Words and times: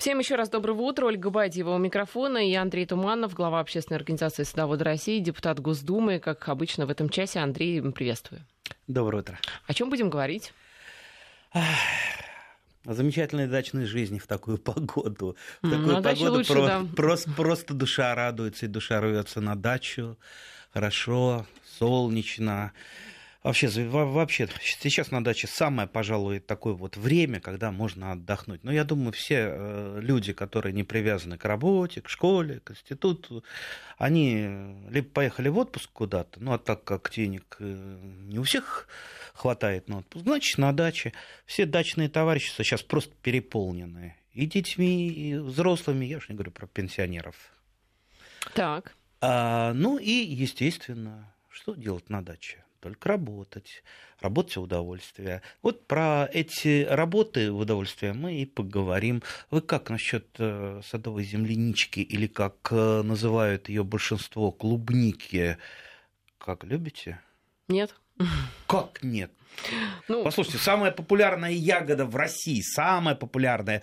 Всем 0.00 0.18
еще 0.18 0.36
раз 0.36 0.48
доброго 0.48 0.80
утра. 0.80 1.04
Ольга 1.04 1.28
Бадьева 1.28 1.74
у 1.74 1.78
микрофона 1.78 2.38
и 2.38 2.54
Андрей 2.54 2.86
Туманов, 2.86 3.34
глава 3.34 3.60
общественной 3.60 3.98
организации 3.98 4.44
«Садоводы 4.44 4.82
России», 4.82 5.18
депутат 5.18 5.60
Госдумы. 5.60 6.20
Как 6.20 6.48
обычно 6.48 6.86
в 6.86 6.90
этом 6.90 7.10
часе, 7.10 7.40
Андрей, 7.40 7.82
приветствую. 7.92 8.40
Доброе 8.86 9.18
утро. 9.18 9.38
О 9.66 9.74
чем 9.74 9.90
будем 9.90 10.08
говорить? 10.08 10.54
О 11.52 11.60
замечательной 12.86 13.46
дачной 13.46 13.84
жизни 13.84 14.18
в 14.18 14.26
такую 14.26 14.56
погоду. 14.56 15.36
В 15.60 15.68
такую 15.70 15.92
на 15.92 16.02
погоду 16.02 16.32
лучше, 16.32 16.54
про- 16.54 16.66
да. 16.66 16.82
просто, 16.96 17.30
просто 17.32 17.74
душа 17.74 18.14
радуется, 18.14 18.64
и 18.64 18.68
душа 18.70 19.02
рвется 19.02 19.42
на 19.42 19.54
дачу. 19.54 20.16
Хорошо, 20.72 21.46
солнечно. 21.78 22.72
Вообще, 23.42 23.68
вообще, 23.68 24.48
сейчас 24.60 25.10
на 25.10 25.24
даче 25.24 25.46
самое, 25.46 25.88
пожалуй, 25.88 26.40
такое 26.40 26.74
вот 26.74 26.98
время, 26.98 27.40
когда 27.40 27.72
можно 27.72 28.12
отдохнуть. 28.12 28.62
Но 28.64 28.70
я 28.70 28.84
думаю, 28.84 29.12
все 29.12 29.48
э, 29.48 29.98
люди, 30.02 30.34
которые 30.34 30.74
не 30.74 30.84
привязаны 30.84 31.38
к 31.38 31.46
работе, 31.46 32.02
к 32.02 32.10
школе, 32.10 32.60
к 32.60 32.72
институту, 32.72 33.42
они 33.96 34.76
либо 34.90 35.08
поехали 35.08 35.48
в 35.48 35.56
отпуск 35.56 35.88
куда-то, 35.90 36.38
ну 36.42 36.52
а 36.52 36.58
так 36.58 36.84
как 36.84 37.10
денег 37.10 37.56
э, 37.60 37.98
не 38.28 38.38
у 38.38 38.42
всех 38.42 38.86
хватает 39.32 39.88
на 39.88 39.98
отпуск, 39.98 40.24
значит, 40.24 40.58
на 40.58 40.72
даче. 40.74 41.14
Все 41.46 41.64
дачные 41.64 42.10
товарищества 42.10 42.62
сейчас 42.62 42.82
просто 42.82 43.14
переполнены. 43.22 44.16
И 44.34 44.44
детьми, 44.44 45.08
и 45.08 45.36
взрослыми, 45.36 46.04
я 46.04 46.18
уж 46.18 46.28
не 46.28 46.34
говорю 46.34 46.50
про 46.50 46.66
пенсионеров. 46.66 47.36
Так. 48.54 48.94
А, 49.22 49.72
ну 49.72 49.98
и, 49.98 50.10
естественно, 50.10 51.34
что 51.48 51.74
делать 51.74 52.10
на 52.10 52.22
даче? 52.22 52.59
Только 52.80 53.10
работать. 53.10 53.82
Работать 54.20 54.56
в 54.56 54.62
удовольствие. 54.62 55.42
Вот 55.62 55.86
про 55.86 56.28
эти 56.32 56.84
работы 56.84 57.52
в 57.52 57.58
удовольствие 57.58 58.14
мы 58.14 58.40
и 58.40 58.46
поговорим. 58.46 59.22
Вы 59.50 59.60
как 59.60 59.90
насчет 59.90 60.26
э, 60.38 60.80
садовой 60.84 61.24
землянички 61.24 62.00
или 62.00 62.26
как 62.26 62.68
э, 62.70 63.02
называют 63.02 63.68
ее 63.68 63.84
большинство 63.84 64.50
клубники? 64.50 65.58
Как 66.38 66.64
любите? 66.64 67.20
Нет? 67.68 67.94
Как 68.66 69.02
нет? 69.02 69.30
Ну, 70.08 70.24
Послушайте, 70.24 70.58
самая 70.58 70.90
популярная 70.90 71.50
ягода 71.50 72.06
в 72.06 72.16
России, 72.16 72.62
самая 72.62 73.14
популярная. 73.14 73.82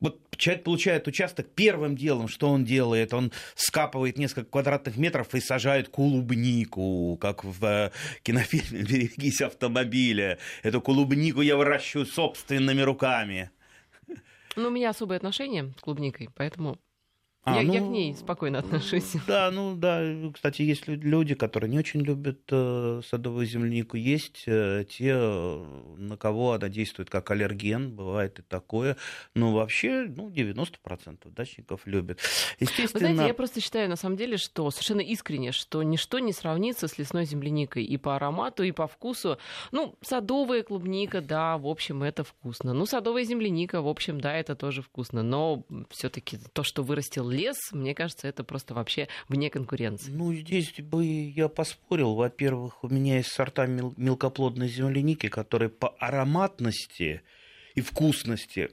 Вот 0.00 0.20
человек 0.36 0.64
получает 0.64 1.06
участок, 1.08 1.46
первым 1.54 1.96
делом, 1.96 2.28
что 2.28 2.50
он 2.50 2.64
делает, 2.64 3.14
он 3.14 3.32
скапывает 3.54 4.18
несколько 4.18 4.50
квадратных 4.50 4.96
метров 4.96 5.34
и 5.34 5.40
сажает 5.40 5.88
клубнику, 5.88 7.16
как 7.20 7.44
в 7.44 7.64
э, 7.64 7.90
кинофильме 8.22 8.82
«Берегись 8.82 9.40
автомобиля». 9.40 10.38
Эту 10.62 10.80
клубнику 10.80 11.40
я 11.40 11.56
выращиваю 11.56 12.06
собственными 12.06 12.82
руками. 12.82 13.50
ну, 14.56 14.68
у 14.68 14.70
меня 14.70 14.90
особое 14.90 15.16
отношение 15.16 15.72
с 15.78 15.80
клубникой, 15.80 16.28
поэтому 16.34 16.78
А, 17.44 17.56
я, 17.56 17.60
я 17.60 17.80
ну, 17.80 17.88
к 17.88 17.90
ней 17.90 18.14
спокойно 18.14 18.58
отношусь. 18.60 19.16
Да, 19.26 19.50
ну 19.50 19.76
да, 19.76 20.02
кстати, 20.32 20.62
есть 20.62 20.88
лю- 20.88 21.00
люди, 21.00 21.34
которые 21.34 21.70
не 21.70 21.78
очень 21.78 22.00
любят 22.00 22.40
э, 22.50 23.02
садовую 23.06 23.46
землянику. 23.46 23.96
Есть 23.98 24.44
э, 24.46 24.86
те, 24.88 25.12
э, 25.14 25.64
на 25.98 26.16
кого 26.16 26.52
она 26.52 26.68
действует 26.68 27.10
как 27.10 27.30
аллерген, 27.30 27.94
бывает 27.94 28.38
и 28.38 28.42
такое. 28.42 28.96
Но 29.34 29.52
вообще, 29.52 30.06
ну, 30.08 30.30
90% 30.30 31.30
дачников 31.30 31.82
любят. 31.84 32.18
Вы 32.60 32.66
Естественно, 32.66 33.00
знаете, 33.00 33.28
я 33.28 33.34
просто 33.34 33.60
считаю, 33.60 33.90
на 33.90 33.96
самом 33.96 34.16
деле, 34.16 34.38
что 34.38 34.70
совершенно 34.70 35.00
искренне, 35.00 35.52
что 35.52 35.82
ничто 35.82 36.20
не 36.20 36.32
сравнится 36.32 36.88
с 36.88 36.96
лесной 36.96 37.26
земляникой 37.26 37.84
и 37.84 37.96
по 37.98 38.16
аромату, 38.16 38.62
и 38.62 38.72
по 38.72 38.86
вкусу. 38.86 39.38
Ну, 39.70 39.96
садовая 40.00 40.62
клубника, 40.62 41.20
да, 41.20 41.58
в 41.58 41.66
общем, 41.66 42.02
это 42.02 42.24
вкусно. 42.24 42.72
Ну, 42.72 42.86
садовая 42.86 43.24
земляника, 43.24 43.82
в 43.82 43.88
общем, 43.88 44.18
да, 44.18 44.34
это 44.34 44.54
тоже 44.54 44.80
вкусно. 44.80 45.22
Но 45.22 45.64
все 45.90 46.08
таки 46.08 46.38
то, 46.54 46.62
что 46.62 46.82
вырастил 46.82 47.33
лес, 47.34 47.56
мне 47.72 47.94
кажется, 47.94 48.28
это 48.28 48.44
просто 48.44 48.74
вообще 48.74 49.08
вне 49.28 49.50
конкуренции. 49.50 50.10
ну, 50.10 50.32
здесь 50.34 50.72
бы 50.80 51.04
я 51.04 51.48
поспорил. 51.48 52.14
Во-первых, 52.14 52.84
у 52.84 52.88
меня 52.88 53.16
есть 53.16 53.32
сорта 53.32 53.66
мел- 53.66 53.94
мелкоплодной 53.96 54.68
земляники, 54.68 55.28
которые 55.28 55.68
по 55.68 55.88
ароматности 55.98 57.22
и 57.74 57.80
вкусности 57.80 58.70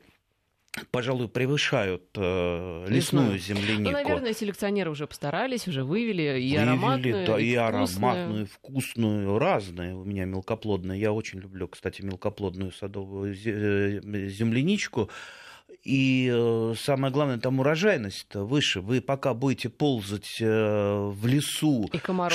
пожалуй, 0.92 1.28
превышают 1.28 2.04
э, 2.16 2.86
лесную 2.88 3.34
Лесную. 3.34 3.40
землянику. 3.40 3.84
Ну, 3.84 3.92
наверное, 3.92 4.34
селекционеры 4.34 4.90
уже 4.90 5.06
постарались, 5.06 5.68
уже 5.68 5.84
вывели 5.84 6.40
и 6.40 6.52
Вывели, 6.52 6.56
ароматную, 6.58 7.26
да, 7.28 7.40
и, 7.40 7.44
и 7.46 7.56
вкусную. 7.58 7.68
ароматную, 7.68 8.46
вкусную, 8.48 9.38
разные 9.38 9.96
у 9.96 10.06
меня 10.06 10.24
мелкоплодные. 10.26 11.00
Я 11.00 11.12
очень 11.12 11.40
люблю, 11.40 11.68
кстати, 11.68 12.02
мелкоплодную 12.02 12.72
садовую 12.72 13.34
э, 13.34 14.00
земляничку. 14.30 15.10
И 15.84 16.30
э, 16.32 16.74
самое 16.78 17.12
главное, 17.12 17.38
там 17.40 17.60
урожайность 17.60 18.34
выше. 18.36 18.82
Вы 18.82 19.02
пока 19.02 19.34
будете 19.34 19.70
ползать 19.70 20.38
э, 20.40 21.10
в 21.10 21.26
лесу, 21.26 21.90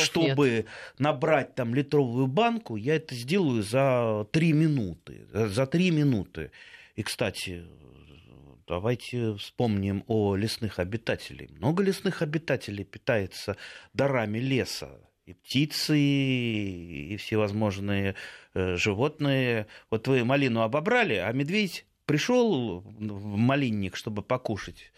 чтобы 0.04 0.64
набрать 0.98 1.54
там 1.54 1.74
литровую 1.74 2.26
банку, 2.26 2.76
я 2.76 2.96
это 2.96 3.14
сделаю 3.14 3.62
за 3.62 4.26
три 4.32 4.52
минуты. 4.52 5.26
За- 5.32 5.48
За 5.48 5.66
три 5.66 5.90
минуты. 5.90 6.50
И, 6.96 7.02
кстати, 7.02 7.64
давайте 8.66 9.34
вспомним 9.36 10.02
о 10.08 10.34
лесных 10.34 10.78
обитателей. 10.78 11.48
Много 11.58 11.82
лесных 11.82 12.22
обитателей 12.22 12.84
питается 12.84 13.56
дарами 13.94 14.38
леса. 14.38 14.90
И 15.26 15.32
птицы, 15.34 15.98
и 15.98 17.16
всевозможные 17.16 18.14
э, 18.54 18.76
животные. 18.76 19.66
Вот 19.90 20.06
вы 20.08 20.24
малину 20.24 20.60
обобрали, 20.62 21.14
а 21.14 21.32
медведь 21.32 21.85
пришел 22.06 22.80
в 22.80 23.36
малинник, 23.36 23.96
чтобы 23.96 24.22
покушать, 24.22 24.92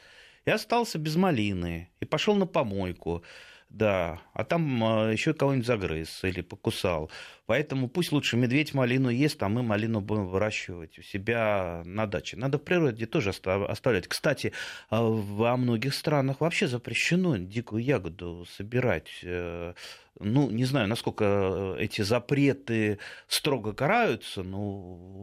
и 0.44 0.50
остался 0.50 0.98
без 0.98 1.16
малины, 1.16 1.88
и 2.00 2.04
пошел 2.04 2.36
на 2.36 2.46
помойку. 2.46 3.22
Да, 3.69 4.23
а 4.33 4.45
там 4.45 4.83
еще 5.12 5.34
кого-нибудь 5.34 5.67
загрыз 5.67 6.25
или 6.25 6.41
покусал. 6.41 7.11
Поэтому 7.45 7.89
пусть 7.89 8.12
лучше 8.12 8.39
медведь 8.39 8.73
малину 8.73 9.11
ест, 9.11 9.43
а 9.43 9.49
мы 9.51 9.62
малину 9.62 10.01
будем 10.01 10.27
выращивать 10.27 10.99
у 10.99 11.03
себя 11.03 11.83
на 11.84 12.06
даче. 12.06 12.39
Надо 12.39 12.56
в 12.59 12.62
природе 12.62 13.05
тоже 13.05 13.31
оста- 13.31 13.67
оставлять. 13.67 14.09
Кстати, 14.09 14.53
а, 14.89 15.03
во 15.03 15.55
многих 15.59 15.93
странах 15.95 16.41
вообще 16.41 16.67
запрещено 16.67 17.37
дикую 17.37 17.83
ягоду 17.84 18.47
собирать. 18.56 19.11
Э, 19.23 19.75
Ну, 20.21 20.50
не 20.50 20.65
знаю, 20.65 20.89
насколько 20.89 21.77
эти 21.79 22.03
запреты 22.03 22.99
строго 23.29 23.73
караются, 23.73 24.43
но 24.43 24.61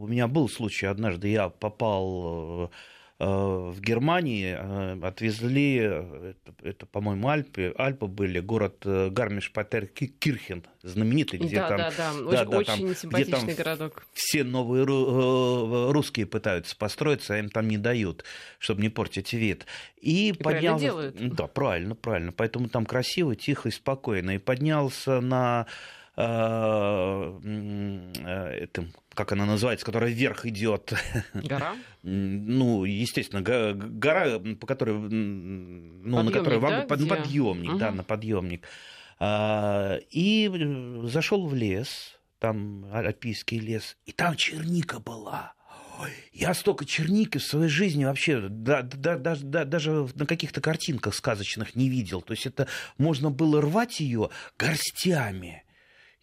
у 0.00 0.06
меня 0.06 0.26
был 0.26 0.48
случай 0.48 0.86
однажды, 0.86 1.28
я 1.28 1.50
попал 1.50 2.64
э, 2.64 2.68
в 3.18 3.80
Германии 3.80 4.54
э, 4.58 5.06
отвезли, 5.06 5.78
э, 5.80 6.34
это, 6.34 6.68
это, 6.68 6.86
по-моему, 6.86 7.28
Альпы, 7.28 7.74
Альпы 7.78 8.06
были, 8.08 8.40
город 8.40 8.82
э, 8.84 9.08
Гармиш-Патер-Кирхен, 9.08 10.64
знаменитый, 10.82 11.38
где 11.38 11.56
да, 11.56 11.68
там 11.68 11.78
да, 11.78 11.90
да, 11.96 12.12
да, 12.12 12.20
очень, 12.20 12.50
да, 12.50 12.58
очень 12.58 12.86
там- 12.86 12.94
симпатичный 12.94 13.42
где 13.44 13.54
там 13.54 13.64
городок. 13.64 14.06
все 14.12 14.44
новые 14.44 14.84
ру- 14.84 15.88
э, 15.88 15.92
русские 15.92 16.26
пытаются 16.26 16.76
построиться, 16.76 17.34
а 17.34 17.38
им 17.38 17.48
там 17.48 17.68
не 17.68 17.78
дают, 17.78 18.24
чтобы 18.58 18.82
не 18.82 18.90
портить 18.90 19.32
вид. 19.32 19.64
И, 19.96 20.34
правильно 20.38 20.72
поднялся... 20.72 20.84
делают. 20.84 21.34
Да, 21.34 21.46
правильно, 21.46 21.94
правильно. 21.94 22.32
Поэтому 22.32 22.68
там 22.68 22.84
красиво, 22.84 23.34
тихо 23.34 23.70
и 23.70 23.72
спокойно. 23.72 24.32
И 24.32 24.38
поднялся 24.38 25.20
на 25.22 25.66
э, 25.66 25.70
э, 25.70 25.95
этом, 27.36 28.92
как 29.14 29.32
она 29.32 29.46
называется, 29.46 29.84
которая 29.86 30.10
вверх 30.10 30.46
идет. 30.46 30.92
Гора. 31.34 31.74
Ну, 32.08 32.84
естественно, 32.84 33.42
го- 33.42 33.74
гора, 33.74 34.38
по 34.38 34.66
которой, 34.66 34.94
ну, 34.96 36.22
на 36.22 36.30
которой 36.30 36.60
да, 36.60 36.66
вагон- 36.84 36.86
под- 36.86 37.08
подъемник, 37.08 37.78
да, 37.78 37.90
на 37.90 38.04
подъемник. 38.04 38.64
А, 39.18 39.98
И 40.10 40.48
зашел 41.04 41.46
в 41.48 41.54
лес, 41.54 42.16
там 42.38 42.86
альпийский 42.92 43.58
лес, 43.58 43.96
и 44.04 44.12
там 44.12 44.36
черника 44.36 45.00
была. 45.00 45.54
Ой, 45.98 46.10
я 46.32 46.54
столько 46.54 46.84
черники 46.84 47.38
в 47.38 47.42
своей 47.42 47.68
жизни 47.70 48.04
вообще 48.04 48.48
да, 48.50 48.82
да, 48.82 49.16
да, 49.16 49.34
да, 49.40 49.64
даже 49.64 50.06
на 50.14 50.26
каких-то 50.26 50.60
картинках 50.60 51.14
сказочных 51.14 51.74
не 51.74 51.88
видел. 51.88 52.20
То 52.22 52.34
есть 52.34 52.46
это 52.46 52.68
можно 52.98 53.30
было 53.30 53.60
рвать 53.62 53.98
ее 53.98 54.28
горстями. 54.58 55.64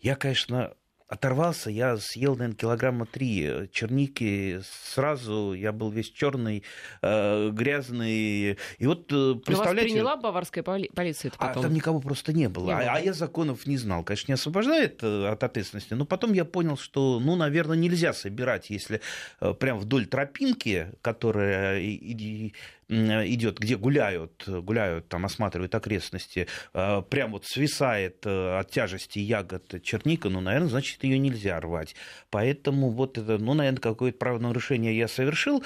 Я, 0.03 0.15
конечно, 0.15 0.73
оторвался, 1.07 1.69
я 1.69 1.95
съел, 1.97 2.35
наверное, 2.35 2.57
килограмма 2.57 3.05
три 3.05 3.69
черники 3.71 4.59
сразу, 4.93 5.53
я 5.53 5.71
был 5.71 5.91
весь 5.91 6.09
черный, 6.09 6.63
э, 7.01 7.49
грязный. 7.51 8.57
И 8.79 8.85
вот, 8.85 9.09
э, 9.11 9.15
Но 9.15 9.33
вас 9.35 9.43
представляете... 9.45 9.91
приняла 9.93 10.17
баварская 10.17 10.61
поли- 10.63 10.91
полиция 10.93 11.29
это 11.29 11.37
А 11.39 11.47
потом? 11.47 11.63
там 11.63 11.73
никого 11.73 12.01
просто 12.01 12.33
не 12.33 12.49
было. 12.49 12.65
Не 12.65 12.71
А- 12.73 12.77
было. 12.79 12.91
А, 12.95 12.99
я 12.99 13.13
законов 13.13 13.65
не 13.65 13.77
знал. 13.77 14.03
Конечно, 14.03 14.31
не 14.31 14.33
освобождает 14.33 15.01
э, 15.03 15.27
от 15.29 15.41
ответственности, 15.43 15.93
но 15.93 16.05
потом 16.05 16.33
я 16.33 16.43
понял, 16.43 16.77
что, 16.77 17.21
ну, 17.21 17.35
наверное, 17.37 17.77
нельзя 17.77 18.11
собирать, 18.13 18.69
если 18.69 18.99
э, 19.39 19.53
прям 19.53 19.79
вдоль 19.79 20.07
тропинки, 20.07 20.91
которая 21.01 21.79
и- 21.79 22.53
идет, 22.89 23.59
где 23.59 23.77
гуляют, 23.77 24.43
гуляют, 24.47 25.09
там 25.09 25.25
осматривают 25.25 25.73
окрестности, 25.75 26.47
э, 26.73 27.01
прям 27.09 27.31
вот 27.31 27.45
свисает 27.45 28.25
э, 28.25 28.59
от 28.59 28.71
тяжести 28.71 29.19
ягод 29.19 29.81
черника, 29.83 30.29
ну, 30.29 30.41
наверное, 30.41 30.69
значит, 30.69 31.03
ее 31.03 31.17
нельзя 31.17 31.59
рвать. 31.59 31.95
Поэтому 32.29 32.89
вот 32.89 33.17
это, 33.17 33.37
ну, 33.37 33.53
наверное, 33.53 33.79
какое-то 33.79 34.17
правонарушение 34.17 34.97
я 34.97 35.07
совершил. 35.07 35.63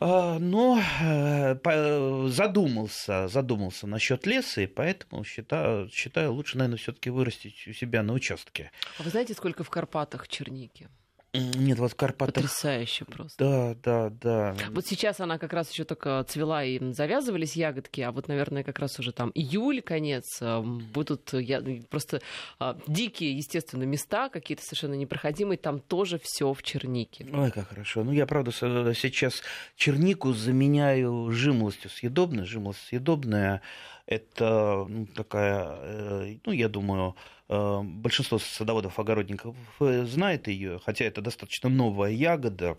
А, 0.00 0.38
но 0.38 0.80
э, 1.00 2.28
задумался, 2.28 3.26
задумался 3.28 3.86
насчет 3.88 4.26
леса, 4.26 4.60
и 4.60 4.66
поэтому 4.66 5.24
считаю, 5.24 5.90
считаю 5.90 6.32
лучше, 6.32 6.56
наверное, 6.56 6.78
все-таки 6.78 7.10
вырастить 7.10 7.66
у 7.66 7.72
себя 7.72 8.02
на 8.02 8.12
участке. 8.12 8.70
А 8.98 9.02
вы 9.02 9.10
знаете, 9.10 9.34
сколько 9.34 9.64
в 9.64 9.70
Карпатах 9.70 10.28
черники? 10.28 10.88
Нет, 11.34 11.78
вот 11.78 11.92
в 11.92 11.94
Карпатах... 11.94 12.34
Потрясающе 12.34 13.04
просто. 13.04 13.44
Да, 13.44 14.10
да, 14.10 14.10
да. 14.10 14.56
Вот 14.70 14.86
сейчас 14.86 15.20
она 15.20 15.38
как 15.38 15.52
раз 15.52 15.70
еще 15.70 15.84
только 15.84 16.24
цвела 16.26 16.64
и 16.64 16.92
завязывались 16.92 17.54
ягодки, 17.54 18.00
а 18.00 18.12
вот, 18.12 18.28
наверное, 18.28 18.64
как 18.64 18.78
раз 18.78 18.98
уже 18.98 19.12
там 19.12 19.30
июль, 19.34 19.82
конец, 19.82 20.38
э, 20.40 20.60
будут 20.60 21.34
я... 21.34 21.62
просто 21.90 22.22
а, 22.58 22.78
дикие, 22.86 23.36
естественно, 23.36 23.82
места, 23.82 24.30
какие-то 24.30 24.64
совершенно 24.64 24.94
непроходимые, 24.94 25.58
там 25.58 25.80
тоже 25.80 26.18
все 26.22 26.54
в 26.54 26.62
чернике. 26.62 27.26
Ой, 27.30 27.50
как 27.50 27.68
хорошо. 27.68 28.04
Ну, 28.04 28.12
я, 28.12 28.26
правда, 28.26 28.50
сейчас 28.50 29.42
чернику 29.76 30.32
заменяю 30.32 31.30
жимолостью 31.30 31.90
съедобной. 31.90 32.46
Жимолость 32.46 32.86
съедобная– 32.86 33.60
это 34.06 34.86
ну, 34.88 35.06
такая, 35.14 35.76
э, 35.82 36.36
ну, 36.46 36.52
я 36.52 36.70
думаю, 36.70 37.16
Э, 37.18 37.37
большинство 37.48 38.38
садоводов-огородников 38.38 39.56
э, 39.80 40.04
знает 40.04 40.48
ее, 40.48 40.80
хотя 40.84 41.04
это 41.04 41.20
достаточно 41.20 41.68
новая 41.68 42.10
ягода. 42.10 42.78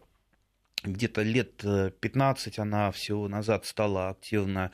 Где-то 0.84 1.24
лет 1.24 1.64
15 2.00 2.58
э, 2.58 2.62
она 2.62 2.92
всего 2.92 3.28
назад 3.28 3.66
стала 3.66 4.10
активно 4.10 4.72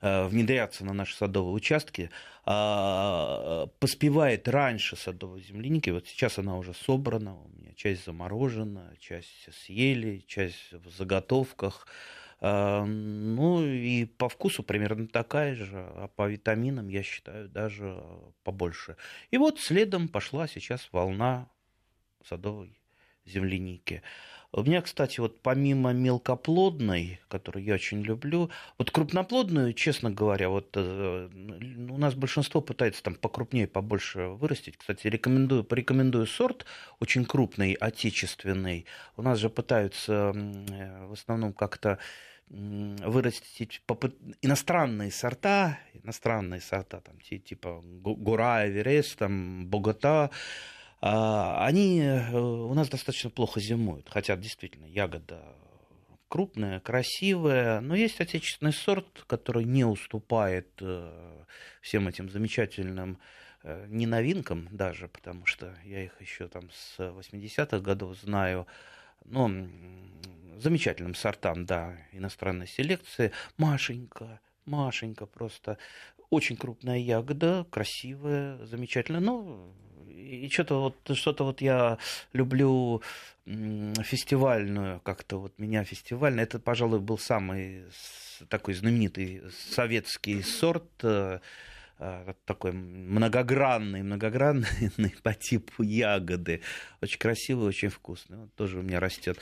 внедряться 0.00 0.84
на 0.84 0.92
наши 0.92 1.16
садовые 1.16 1.52
участки, 1.54 2.08
а, 2.50 3.66
поспевает 3.78 4.48
раньше 4.48 4.96
садовой 4.96 5.42
земляники. 5.42 5.90
Вот 5.90 6.06
сейчас 6.06 6.38
она 6.38 6.56
уже 6.56 6.72
собрана, 6.72 7.34
у 7.34 7.48
меня 7.48 7.74
часть 7.74 8.06
заморожена, 8.06 8.94
часть 8.98 9.52
съели, 9.52 10.24
часть 10.26 10.72
в 10.72 10.88
заготовках. 10.88 11.86
А, 12.40 12.84
ну 12.84 13.64
и 13.64 14.04
по 14.04 14.28
вкусу 14.28 14.62
примерно 14.62 15.08
такая 15.08 15.54
же, 15.54 15.68
а 15.74 16.08
по 16.08 16.28
витаминам, 16.28 16.88
я 16.88 17.02
считаю, 17.02 17.48
даже 17.48 18.02
побольше. 18.44 18.96
И 19.30 19.38
вот 19.38 19.60
следом 19.60 20.08
пошла 20.08 20.46
сейчас 20.46 20.88
волна 20.92 21.50
садовой 22.24 22.78
земляники. 23.24 24.02
У 24.50 24.62
меня, 24.62 24.80
кстати, 24.80 25.20
вот 25.20 25.42
помимо 25.42 25.92
мелкоплодной, 25.92 27.20
которую 27.28 27.64
я 27.64 27.74
очень 27.74 28.02
люблю, 28.02 28.50
вот 28.78 28.90
крупноплодную, 28.90 29.74
честно 29.74 30.10
говоря, 30.10 30.48
вот 30.48 30.70
э, 30.74 31.28
у 31.90 31.98
нас 31.98 32.14
большинство 32.14 32.62
пытается 32.62 33.02
там 33.02 33.14
покрупнее, 33.14 33.66
побольше 33.66 34.28
вырастить. 34.28 34.78
Кстати, 34.78 35.06
рекомендую, 35.06 35.64
порекомендую 35.64 36.26
сорт 36.26 36.64
очень 36.98 37.26
крупный, 37.26 37.74
отечественный. 37.74 38.86
У 39.18 39.22
нас 39.22 39.38
же 39.38 39.50
пытаются 39.50 40.32
э, 40.34 41.06
в 41.06 41.12
основном 41.12 41.52
как-то 41.52 41.98
вырастить 42.50 43.82
иностранные 44.40 45.10
сорта, 45.10 45.78
иностранные 45.92 46.62
сорта, 46.62 47.00
там, 47.00 47.20
типа 47.20 47.82
Гора, 47.84 48.66
Эверест, 48.66 49.18
там, 49.18 49.66
Богота, 49.66 50.30
они 51.00 52.00
э, 52.00 52.32
у 52.36 52.74
нас 52.74 52.88
достаточно 52.88 53.30
плохо 53.30 53.60
зимуют, 53.60 54.08
хотя 54.08 54.36
действительно 54.36 54.86
ягода 54.86 55.40
крупная, 56.28 56.80
красивая, 56.80 57.80
но 57.80 57.94
есть 57.94 58.20
отечественный 58.20 58.72
сорт, 58.72 59.24
который 59.26 59.64
не 59.64 59.84
уступает 59.84 60.68
э, 60.80 61.44
всем 61.80 62.08
этим 62.08 62.28
замечательным 62.28 63.18
э, 63.62 63.86
не 63.88 64.06
новинкам 64.06 64.68
даже, 64.70 65.08
потому 65.08 65.46
что 65.46 65.74
я 65.84 66.04
их 66.04 66.20
еще 66.20 66.48
там 66.48 66.68
с 66.70 66.98
80-х 66.98 67.78
годов 67.78 68.16
знаю, 68.18 68.66
ну, 69.24 69.68
замечательным 70.58 71.14
сортам, 71.14 71.64
да, 71.64 71.96
иностранной 72.12 72.66
селекции. 72.66 73.32
Машенька, 73.56 74.40
Машенька 74.64 75.26
просто. 75.26 75.78
Очень 76.30 76.56
крупная 76.56 76.98
ягода, 76.98 77.66
красивая, 77.70 78.64
замечательная. 78.66 79.20
Ну, 79.20 79.72
и 80.18 80.48
что-то 80.50 80.80
вот, 80.80 81.16
что-то 81.16 81.44
вот 81.44 81.60
я 81.60 81.98
люблю 82.32 83.02
фестивальную, 83.46 85.00
как-то 85.00 85.38
вот 85.38 85.58
меня 85.58 85.84
фестивальная. 85.84 86.44
Это, 86.44 86.58
пожалуй, 86.58 87.00
был 87.00 87.18
самый 87.18 87.84
такой 88.48 88.74
знаменитый 88.74 89.42
советский 89.70 90.42
сорт 90.42 90.84
э, 91.02 91.38
такой 92.44 92.72
многогранный, 92.72 94.02
многогранный 94.02 94.66
по 95.22 95.34
типу 95.34 95.82
ягоды. 95.82 96.62
Очень 97.00 97.18
красивый, 97.18 97.66
очень 97.66 97.88
вкусный. 97.88 98.38
Он 98.38 98.48
тоже 98.50 98.78
у 98.78 98.82
меня 98.82 99.00
растет. 99.00 99.38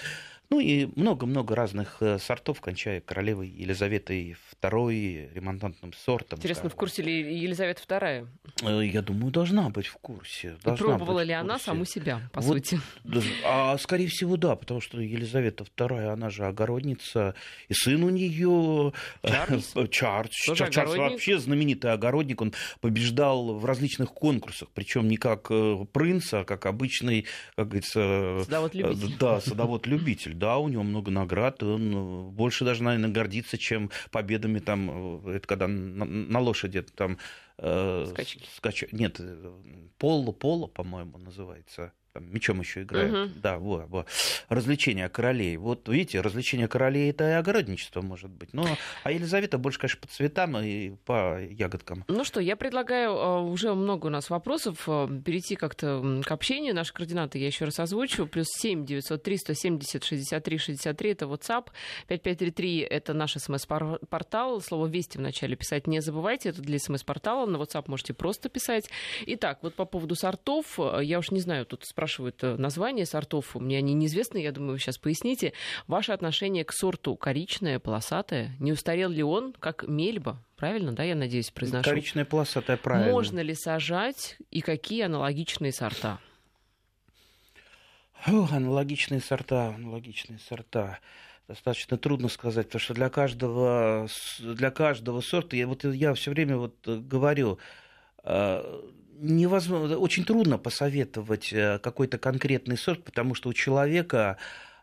Ну 0.48 0.60
и 0.60 0.86
много-много 0.94 1.56
разных 1.56 1.96
э, 2.00 2.18
сортов, 2.20 2.60
кончая 2.60 3.00
королевой 3.00 3.48
Елизаветой 3.48 4.36
II, 4.62 5.34
ремонтантным 5.34 5.92
сортом. 5.92 6.38
Интересно, 6.38 6.68
в 6.68 6.76
курсе 6.76 7.02
ли 7.02 7.36
Елизавета 7.36 7.82
II? 7.82 8.28
Э, 8.62 8.86
я 8.86 9.02
думаю, 9.02 9.32
должна 9.32 9.70
быть 9.70 9.88
в 9.88 9.96
курсе. 9.96 10.56
Должна 10.62 10.86
пробовала 10.86 11.24
ли 11.24 11.32
она 11.32 11.58
саму 11.58 11.84
себя, 11.84 12.20
по 12.32 12.40
вот, 12.40 12.58
сути? 12.58 12.80
А, 13.44 13.76
скорее 13.78 14.06
всего, 14.06 14.36
да, 14.36 14.54
потому 14.54 14.80
что 14.80 15.00
Елизавета 15.00 15.64
II, 15.64 16.12
она 16.12 16.30
же 16.30 16.46
огородница, 16.46 17.34
и 17.68 17.74
сын 17.74 18.04
у 18.04 18.10
нее 18.10 18.92
Чарльз. 19.24 19.74
Чарльз. 19.90 20.32
Чарльз 20.70 20.96
вообще 20.96 21.38
знаменитый 21.38 21.92
огородник, 21.92 22.40
он 22.46 22.54
побеждал 22.80 23.58
в 23.58 23.64
различных 23.64 24.12
конкурсах, 24.12 24.68
причем 24.74 25.08
не 25.08 25.16
как 25.16 25.48
принц, 25.92 26.32
а 26.32 26.44
как 26.44 26.66
обычный, 26.66 27.26
как 27.54 27.68
говорится... 27.68 28.40
Садовод-любитель. 28.44 29.16
Да, 29.18 29.40
садовод-любитель 29.40 30.34
да, 30.34 30.58
у 30.58 30.68
него 30.68 30.82
много 30.82 31.10
наград, 31.10 31.62
он 31.62 31.94
э, 31.94 32.30
больше 32.30 32.64
даже, 32.64 32.82
наверное, 32.82 33.10
гордится, 33.10 33.58
чем 33.58 33.90
победами 34.10 34.58
там, 34.58 35.24
э, 35.26 35.36
это 35.36 35.46
когда 35.46 35.66
на, 35.66 36.04
на 36.04 36.40
лошади 36.40 36.82
там... 36.82 37.18
Э, 37.58 38.06
Скачки. 38.10 38.46
Скач... 38.56 38.84
Нет, 38.92 39.20
поло, 39.98 40.32
поло, 40.32 40.66
по-моему, 40.66 41.18
называется 41.18 41.92
там, 42.16 42.32
мечом 42.32 42.60
еще 42.60 42.82
играют. 42.82 43.12
Угу. 43.12 43.40
Да, 43.42 43.58
вот, 43.58 43.86
вот. 43.88 44.06
Развлечения 44.48 45.08
королей. 45.10 45.58
Вот 45.58 45.86
видите, 45.88 46.22
развлечения 46.22 46.66
королей 46.66 47.10
это 47.10 47.28
и 47.28 47.32
огородничество 47.32 48.00
может 48.00 48.30
быть. 48.30 48.54
Но, 48.54 48.66
а 49.04 49.12
Елизавета 49.12 49.58
больше, 49.58 49.78
конечно, 49.78 50.00
по 50.00 50.06
цветам 50.08 50.56
и 50.58 50.92
по 51.04 51.38
ягодкам. 51.38 52.04
Ну 52.08 52.24
что, 52.24 52.40
я 52.40 52.56
предлагаю, 52.56 53.10
э, 53.10 53.40
уже 53.42 53.74
много 53.74 54.06
у 54.06 54.10
нас 54.10 54.30
вопросов, 54.30 54.84
э, 54.86 55.08
перейти 55.24 55.56
как-то 55.56 56.22
к 56.24 56.30
общению. 56.30 56.74
Наши 56.74 56.94
координаты 56.94 57.38
я 57.38 57.46
еще 57.46 57.66
раз 57.66 57.78
озвучу. 57.80 58.26
Плюс 58.26 58.46
7 58.48 58.86
903 58.86 59.36
170 59.36 60.04
63 60.04 60.58
63 60.58 61.10
это 61.10 61.26
WhatsApp. 61.26 61.66
5533 62.08 62.78
это 62.78 63.12
наш 63.12 63.34
смс-портал. 63.34 64.62
Слово 64.62 64.86
«Вести» 64.86 65.18
вначале 65.18 65.56
писать 65.56 65.86
не 65.86 66.00
забывайте. 66.00 66.48
Это 66.48 66.62
для 66.62 66.78
смс-портала. 66.78 67.44
На 67.44 67.56
WhatsApp 67.58 67.84
можете 67.88 68.14
просто 68.14 68.48
писать. 68.48 68.88
Итак, 69.26 69.58
вот 69.60 69.74
по 69.74 69.84
поводу 69.84 70.14
сортов. 70.14 70.78
Э, 70.78 71.00
я 71.02 71.18
уж 71.18 71.30
не 71.30 71.40
знаю, 71.40 71.66
тут 71.66 71.84
спрашиваю 71.84 72.05
спрашивают 72.06 72.42
э, 72.44 72.56
названия 72.56 73.04
сортов. 73.04 73.56
Мне 73.56 73.78
они 73.78 73.92
неизвестны, 73.92 74.38
я 74.38 74.52
думаю, 74.52 74.74
вы 74.74 74.78
сейчас 74.78 74.96
поясните. 74.96 75.52
Ваше 75.88 76.12
отношение 76.12 76.64
к 76.64 76.72
сорту 76.72 77.16
коричное, 77.16 77.80
полосатое. 77.80 78.52
Не 78.60 78.72
устарел 78.72 79.10
ли 79.10 79.24
он, 79.24 79.52
как 79.58 79.88
мельба? 79.88 80.40
Правильно, 80.56 80.92
да, 80.92 81.02
я 81.02 81.16
надеюсь, 81.16 81.50
произношу? 81.50 81.90
Коричная 81.90 82.24
полосатая, 82.24 82.76
правильно. 82.76 83.10
Можно 83.10 83.40
ли 83.40 83.54
сажать 83.54 84.38
и 84.52 84.60
какие 84.60 85.02
аналогичные 85.02 85.72
сорта? 85.72 86.20
Фу, 88.20 88.46
аналогичные 88.52 89.20
сорта, 89.20 89.74
аналогичные 89.74 90.38
сорта 90.38 91.00
достаточно 91.48 91.96
трудно 91.98 92.28
сказать, 92.28 92.66
потому 92.66 92.80
что 92.80 92.94
для 92.94 93.08
каждого, 93.08 94.06
для 94.40 94.70
каждого 94.70 95.20
сорта, 95.22 95.56
я, 95.56 95.66
вот 95.66 95.84
я 95.84 96.14
все 96.14 96.30
время 96.30 96.56
вот 96.56 96.86
говорю, 96.86 97.58
э, 98.22 98.80
невозможно, 99.18 99.98
очень 99.98 100.24
трудно 100.24 100.58
посоветовать 100.58 101.52
э, 101.52 101.78
какой-то 101.78 102.18
конкретный 102.18 102.76
сорт, 102.76 103.04
потому 103.04 103.34
что 103.34 103.48
у 103.48 103.52
человека 103.52 104.38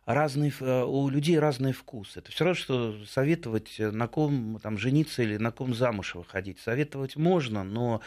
разный, 0.05 0.53
э, 0.59 0.83
у 0.83 1.09
людей 1.09 1.39
разный 1.39 1.71
вкус. 1.71 2.17
Это 2.17 2.31
все 2.31 2.45
равно, 2.45 2.55
что 2.55 3.05
советовать, 3.05 3.79
э, 3.79 3.91
на 3.91 4.07
ком 4.07 4.59
там, 4.61 4.77
жениться 4.77 5.23
или 5.23 5.37
на 5.37 5.51
ком 5.51 5.73
замуж 5.73 6.15
выходить. 6.15 6.59
Советовать 6.59 7.15
можно, 7.15 7.63
но 7.63 8.01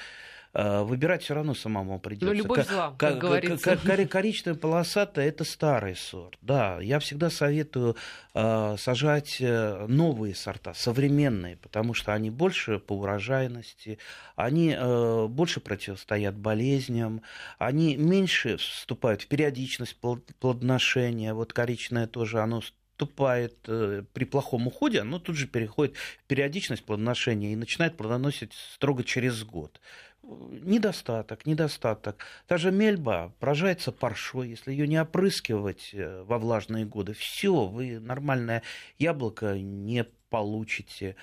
выбирать 0.56 1.22
все 1.22 1.34
равно 1.34 1.54
самому 1.54 1.98
придется. 2.00 2.26
Но 2.26 2.32
любовь 2.32 2.66
зла, 2.68 2.94
как, 2.96 3.12
как 3.12 3.18
говорится. 3.18 3.76
Коричневая 4.08 4.58
полосатая– 4.58 5.28
это 5.28 5.44
старый 5.44 5.96
сорт. 5.96 6.38
Да, 6.40 6.78
я 6.80 6.98
всегда 6.98 7.30
советую 7.30 7.96
э, 8.34 8.76
сажать 8.78 9.36
э, 9.40 9.86
новые 9.86 10.34
сорта, 10.34 10.72
современные, 10.74 11.56
потому 11.56 11.94
что 11.94 12.14
они 12.14 12.30
больше 12.30 12.78
по 12.78 12.94
урожайности, 12.94 13.98
они 14.34 14.74
э, 14.76 15.26
больше 15.28 15.60
противостоят 15.60 16.36
болезням, 16.36 17.22
они 17.58 17.96
меньше 17.96 18.56
вступают 18.56 19.22
в 19.22 19.28
периодичность 19.28 19.96
плодоношения. 20.40 21.34
Вот 21.34 21.52
коричневое 21.52 22.06
тоже, 22.06 22.40
оно 22.40 22.62
вступает 22.96 23.56
э, 23.68 24.04
при 24.12 24.24
плохом 24.24 24.66
уходе, 24.66 25.00
оно 25.00 25.18
тут 25.18 25.36
же 25.36 25.46
переходит 25.46 25.96
в 25.96 26.24
периодичность 26.26 26.84
плодоношения 26.84 27.52
и 27.52 27.56
начинает 27.56 27.96
плодоносить 27.96 28.54
строго 28.74 29.04
через 29.04 29.44
год. 29.44 29.80
Недостаток, 30.26 31.46
недостаток. 31.46 32.24
Та 32.46 32.58
же 32.58 32.70
мельба 32.70 33.32
поражается 33.38 33.92
паршой, 33.92 34.50
если 34.50 34.72
ее 34.72 34.86
не 34.88 35.00
опрыскивать 35.00 35.90
э, 35.92 36.22
во 36.22 36.38
влажные 36.38 36.84
годы, 36.84 37.14
все, 37.14 37.66
вы 37.66 37.98
нормальное 37.98 38.62
яблоко 38.98 39.58
не 39.58 40.04
получите. 40.30 41.16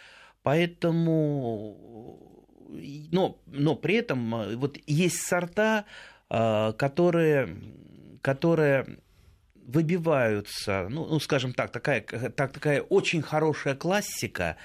Поэтому, 0.44 2.18
но, 3.12 3.38
но 3.48 3.76
при 3.76 3.96
этом 3.96 4.36
э, 4.36 4.56
вот 4.56 4.78
есть 4.88 5.22
сорта, 5.22 5.86
э, 6.30 6.74
которые, 6.78 7.58
которые 8.22 9.00
выбиваются, 9.66 10.88
ну, 10.90 11.06
ну 11.06 11.20
скажем 11.20 11.54
так, 11.54 11.72
такая, 11.72 12.02
так, 12.02 12.52
такая 12.54 12.82
очень 12.82 13.22
хорошая 13.22 13.76
классика, 13.76 14.58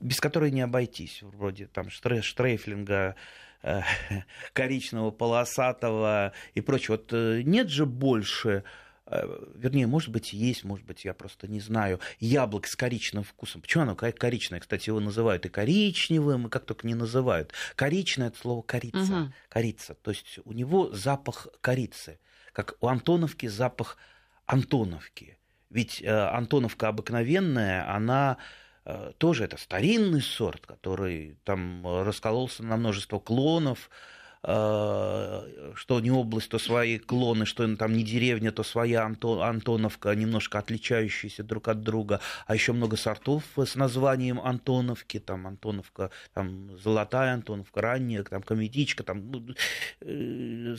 без 0.00 0.20
которой 0.20 0.50
не 0.50 0.62
обойтись, 0.62 1.22
вроде 1.22 1.66
там 1.66 1.90
Штрейфлинга, 1.90 3.16
коричневого, 4.52 5.10
полосатого 5.10 6.32
и 6.54 6.60
прочего. 6.60 6.94
Вот 6.94 7.12
э, 7.12 7.42
нет 7.42 7.68
же 7.68 7.86
больше 7.86 8.64
э, 9.06 9.44
вернее, 9.54 9.86
может 9.86 10.10
быть, 10.10 10.32
есть, 10.32 10.64
может 10.64 10.84
быть, 10.86 11.04
я 11.04 11.14
просто 11.14 11.48
не 11.48 11.60
знаю, 11.60 12.00
яблок 12.20 12.66
с 12.66 12.76
коричневым 12.76 13.24
вкусом. 13.24 13.62
Почему 13.62 13.84
оно 13.84 13.96
коричневое? 13.96 14.60
Кстати, 14.60 14.88
его 14.88 15.00
называют 15.00 15.46
и 15.46 15.48
коричневым, 15.48 16.46
и 16.46 16.50
как 16.50 16.64
только 16.64 16.86
не 16.86 16.94
называют. 16.94 17.52
Коричневое– 17.76 18.28
это 18.30 18.38
слово 18.38 18.62
корица. 18.62 18.98
Угу. 18.98 19.32
Корица. 19.48 19.94
То 19.94 20.10
есть 20.10 20.38
у 20.44 20.52
него 20.52 20.90
запах 20.92 21.48
корицы, 21.60 22.18
как 22.52 22.76
у 22.80 22.88
Антоновки 22.88 23.46
запах 23.46 23.96
Антоновки. 24.46 25.38
Ведь 25.70 26.04
Антоновка 26.06 26.88
обыкновенная, 26.88 27.90
она 27.90 28.36
Э, 28.36 28.40
тоже 29.18 29.44
это 29.44 29.56
старинный 29.56 30.20
сорт, 30.20 30.66
который 30.66 31.36
там 31.44 31.82
раскололся 31.84 32.62
на 32.62 32.76
множество 32.76 33.18
клонов, 33.18 33.88
э, 34.42 35.72
что 35.74 36.00
не 36.00 36.10
область, 36.10 36.50
то 36.50 36.58
свои 36.58 36.98
клоны, 36.98 37.46
что 37.46 37.76
там 37.76 37.94
не 37.94 38.04
деревня, 38.04 38.52
то 38.52 38.62
своя 38.62 39.04
Антоновка, 39.04 40.14
немножко 40.14 40.58
отличающиеся 40.58 41.42
друг 41.42 41.68
от 41.68 41.80
друга, 41.80 42.20
а 42.46 42.54
еще 42.54 42.74
много 42.74 42.98
сортов 42.98 43.44
с 43.56 43.74
названием 43.74 44.38
Антоновки, 44.38 45.18
там 45.18 45.46
Антоновка, 45.46 46.10
там 46.34 46.78
золотая 46.78 47.32
Антоновка, 47.32 47.80
ранняя, 47.80 48.22
там 48.22 48.42
комедичка, 48.42 49.02
там 49.02 49.30
ну, 49.30 49.46
э, 50.02 50.76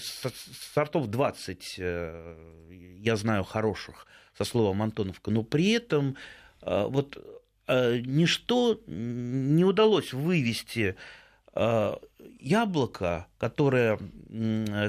сортов 0.76 1.08
20 1.08 1.80
я 1.80 3.16
знаю 3.16 3.44
хороших 3.44 4.06
со 4.38 4.44
словом 4.44 4.84
Антоновка, 4.84 5.32
но 5.32 5.42
при 5.42 5.72
этом 5.72 6.18
вот 6.62 7.18
Э, 7.18 7.36
ничто 7.68 8.80
не 8.88 9.64
удалось 9.64 10.14
вывести 10.14 10.96
э, 11.54 11.96
яблоко, 12.40 13.28
которое, 13.38 14.00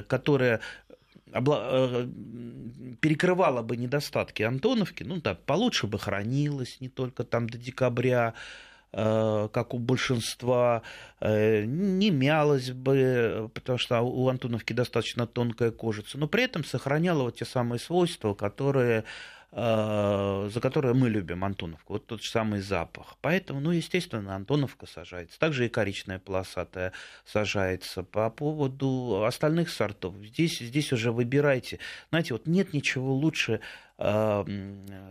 которое 0.07 0.59
э, 1.31 2.07
перекрывало 3.01 3.61
бы 3.61 3.77
недостатки 3.77 4.43
Антоновки, 4.43 5.03
ну 5.03 5.21
так 5.21 5.41
получше 5.43 5.87
бы 5.87 5.97
хранилось 5.97 6.79
не 6.79 6.89
только 6.89 7.23
там 7.23 7.49
до 7.49 7.57
декабря, 7.57 8.33
как 8.93 9.73
у 9.73 9.79
большинства, 9.79 10.81
не 11.21 12.09
мялось 12.09 12.71
бы, 12.71 13.51
потому 13.53 13.77
что 13.77 13.99
у 13.99 14.29
Антоновки 14.29 14.71
достаточно 14.71 15.27
тонкая 15.27 15.71
кожица, 15.71 16.17
но 16.17 16.27
при 16.27 16.43
этом 16.43 16.63
сохраняло 16.63 17.23
вот 17.23 17.35
те 17.35 17.45
самые 17.45 17.79
свойства, 17.79 18.33
которые 18.33 19.01
Э, 19.01 19.03
за 19.51 20.59
которое 20.61 20.93
мы 20.93 21.09
любим 21.09 21.45
Антоновку, 21.45 21.93
вот 21.93 22.05
тот 22.05 22.21
же 22.21 22.29
самый 22.29 22.59
запах. 22.59 23.15
Поэтому, 23.21 23.61
ну, 23.61 23.71
естественно, 23.71 24.35
Антоновка 24.35 24.85
сажается. 24.87 25.39
Также 25.39 25.65
и 25.65 25.69
коричная 25.69 26.19
полосатая 26.19 26.91
сажается. 27.25 28.03
По 28.03 28.29
поводу 28.29 29.23
остальных 29.25 29.69
сортов, 29.69 30.15
здесь, 30.17 30.59
здесь 30.59 30.91
уже 30.91 31.13
выбирайте. 31.13 31.79
Знаете, 32.09 32.33
вот 32.33 32.45
нет 32.45 32.73
ничего 32.73 33.13
лучше 33.13 33.61
э, 33.97 34.43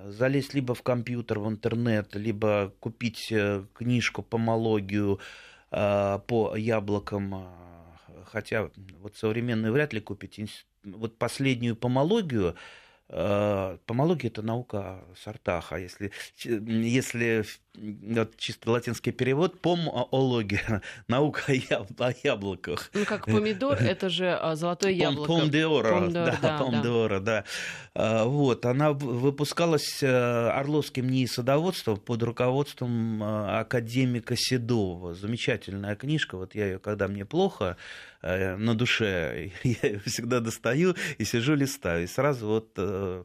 залезть 0.08 0.52
либо 0.52 0.74
в 0.74 0.82
компьютер, 0.82 1.38
в 1.38 1.48
интернет, 1.48 2.14
либо 2.14 2.74
купить 2.78 3.32
э, 3.32 3.64
книжку 3.74 4.22
помологию 4.22 5.18
по 5.68 6.54
яблокам, 6.56 7.48
хотя 8.26 8.70
вот 9.00 9.16
современную 9.16 9.72
вряд 9.72 9.92
ли 9.92 10.00
купить. 10.00 10.40
Вот 10.84 11.18
последнюю 11.18 11.74
помологию, 11.74 12.50
Э, 12.50 12.54
помология– 13.08 14.30
это 14.30 14.42
наука 14.42 14.78
о 14.78 15.14
сортах, 15.22 15.72
а 15.72 15.78
если, 15.78 16.10
если 16.44 17.44
вот 17.78 18.36
чисто 18.36 18.70
латинский 18.70 19.12
перевод, 19.12 19.60
помология– 19.60 20.82
наука 21.08 21.42
о, 21.48 21.52
яб, 21.52 21.88
о 22.00 22.12
яблоках. 22.22 22.90
Ну, 22.94 23.04
как 23.04 23.26
помидор– 23.26 23.76
это 23.80 24.08
же 24.08 24.32
а, 24.32 24.56
золотое 24.56 24.92
яблоко. 24.92 25.26
Пом 25.26 25.50
де 25.50 25.66
оро, 25.66 26.08
да, 26.08 26.38
да, 26.40 26.58
пом 26.58 26.82
де 26.82 26.88
оро, 26.88 27.20
да. 27.20 27.44
А, 27.94 28.24
вот, 28.24 28.66
она 28.66 28.92
выпускалась 28.92 30.02
э, 30.02 30.48
Орловским 30.48 31.08
НИИ 31.08 31.26
садоводством 31.26 31.98
под 31.98 32.22
руководством 32.22 33.22
э, 33.22 33.60
академика 33.60 34.34
Седова. 34.36 35.14
Замечательная 35.14 35.96
книжка, 35.96 36.36
вот 36.36 36.54
я 36.54 36.66
ее, 36.66 36.78
когда 36.78 37.08
мне 37.08 37.24
плохо, 37.24 37.76
Э, 38.15 38.15
на 38.22 38.74
душе, 38.74 39.52
я 39.62 39.88
ее 39.88 40.00
всегда 40.00 40.40
достаю 40.40 40.94
и 41.18 41.24
сижу 41.24 41.54
листаю, 41.54 42.04
и 42.04 42.06
сразу 42.06 42.46
вот 42.46 42.72
э, 42.76 43.24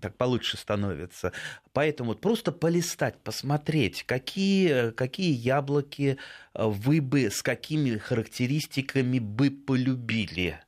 так 0.00 0.16
получше 0.16 0.56
становится. 0.56 1.32
Поэтому 1.72 2.10
вот 2.10 2.20
просто 2.20 2.52
полистать, 2.52 3.18
посмотреть, 3.22 4.04
какие, 4.04 4.90
какие 4.92 5.32
яблоки 5.32 6.18
э, 6.54 6.64
вы 6.64 7.00
бы, 7.00 7.30
с 7.30 7.42
какими 7.42 7.96
характеристиками 7.96 9.18
бы 9.18 9.50
полюбили. 9.50 10.60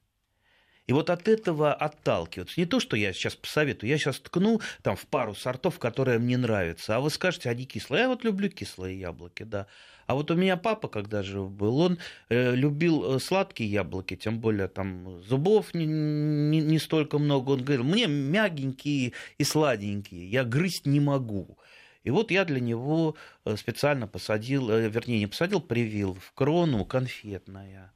И 0.86 0.92
вот 0.92 1.10
от 1.10 1.26
этого 1.26 1.74
отталкиваться. 1.74 2.60
Не 2.60 2.66
то, 2.66 2.78
что 2.78 2.96
я 2.96 3.12
сейчас 3.12 3.34
посоветую, 3.34 3.90
я 3.90 3.98
сейчас 3.98 4.20
ткну 4.20 4.60
там 4.82 4.94
в 4.94 5.06
пару 5.06 5.34
сортов, 5.34 5.80
которые 5.80 6.20
мне 6.20 6.38
нравятся, 6.38 6.96
а 6.96 7.00
вы 7.00 7.10
скажете, 7.10 7.50
они 7.50 7.66
кислые. 7.66 8.02
Я 8.02 8.08
вот 8.08 8.22
люблю 8.22 8.48
кислые 8.48 8.98
яблоки, 8.98 9.42
да. 9.42 9.66
А 10.06 10.14
вот 10.14 10.30
у 10.30 10.34
меня 10.34 10.56
папа, 10.56 10.88
когда 10.88 11.22
жив 11.22 11.50
был, 11.50 11.78
он 11.78 11.98
э, 12.28 12.54
любил 12.54 13.16
э, 13.16 13.18
сладкие 13.18 13.70
яблоки, 13.70 14.14
тем 14.16 14.38
более 14.38 14.68
там 14.68 15.20
зубов 15.22 15.74
не, 15.74 15.84
не, 15.84 16.60
не 16.60 16.78
столько 16.78 17.18
много. 17.18 17.50
Он 17.50 17.64
говорил, 17.64 17.84
мне 17.84 18.06
мягенькие 18.06 19.12
и 19.38 19.44
сладенькие, 19.44 20.30
я 20.30 20.44
грызть 20.44 20.86
не 20.86 21.00
могу. 21.00 21.58
И 22.04 22.10
вот 22.10 22.30
я 22.30 22.44
для 22.44 22.60
него 22.60 23.16
э, 23.44 23.56
специально 23.56 24.06
посадил, 24.06 24.68
вернее, 24.68 25.18
не 25.18 25.26
посадил, 25.26 25.60
привил 25.60 26.14
в 26.14 26.32
крону 26.34 26.84
конфетное. 26.84 27.92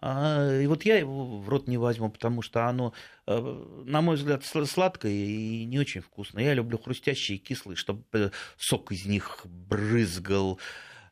А, 0.00 0.56
и 0.60 0.66
вот 0.68 0.84
я 0.84 0.96
его 0.96 1.40
в 1.40 1.48
рот 1.48 1.66
не 1.66 1.76
возьму, 1.76 2.08
потому 2.08 2.40
что 2.40 2.66
оно, 2.66 2.92
на 3.26 4.00
мой 4.00 4.14
взгляд, 4.14 4.44
сладкое 4.44 5.10
и 5.10 5.64
не 5.64 5.80
очень 5.80 6.02
вкусное. 6.02 6.44
Я 6.44 6.54
люблю 6.54 6.78
хрустящие 6.78 7.38
и 7.38 7.40
кислые, 7.40 7.74
чтобы 7.74 8.30
сок 8.56 8.92
из 8.92 9.06
них 9.06 9.40
брызгал. 9.44 10.60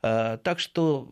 Э, 0.03 0.39
так 0.43 0.59
что 0.59 1.09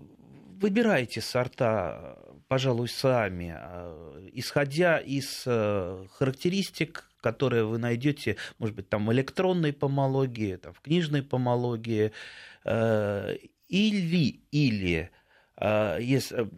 выбирайте 0.60 1.20
сорта, 1.20 2.18
пожалуй, 2.48 2.88
сами, 2.88 3.54
э, 3.56 4.28
исходя 4.32 4.98
из 4.98 5.44
э, 5.46 6.06
характеристик, 6.12 7.10
которые 7.20 7.64
вы 7.64 7.78
найдете, 7.78 8.36
может 8.58 8.76
быть, 8.76 8.88
там 8.88 9.06
в 9.06 9.12
электронной 9.12 9.72
помологии, 9.72 10.56
там, 10.56 10.74
в 10.74 10.80
книжной 10.80 11.22
помологии, 11.22 12.12
или, 12.66 14.40
или 14.50 15.10
если, 16.00 16.48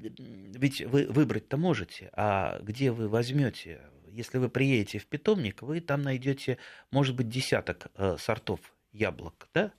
ведь 0.59 0.81
вы 0.83 1.07
выбрать-то 1.07 1.57
можете, 1.57 2.11
а 2.13 2.61
где 2.63 2.91
вы 2.91 3.09
возьмете? 3.09 3.81
Если 4.11 4.39
вы 4.39 4.49
приедете 4.49 4.99
в 4.99 5.07
питомник, 5.07 5.63
вы 5.63 5.81
там 5.81 6.03
найдете, 6.03 6.59
может 6.91 7.15
быть, 7.17 7.29
десяток 7.29 7.89
сортов 8.19 8.61
яблок, 8.93 9.49
да? 9.53 9.73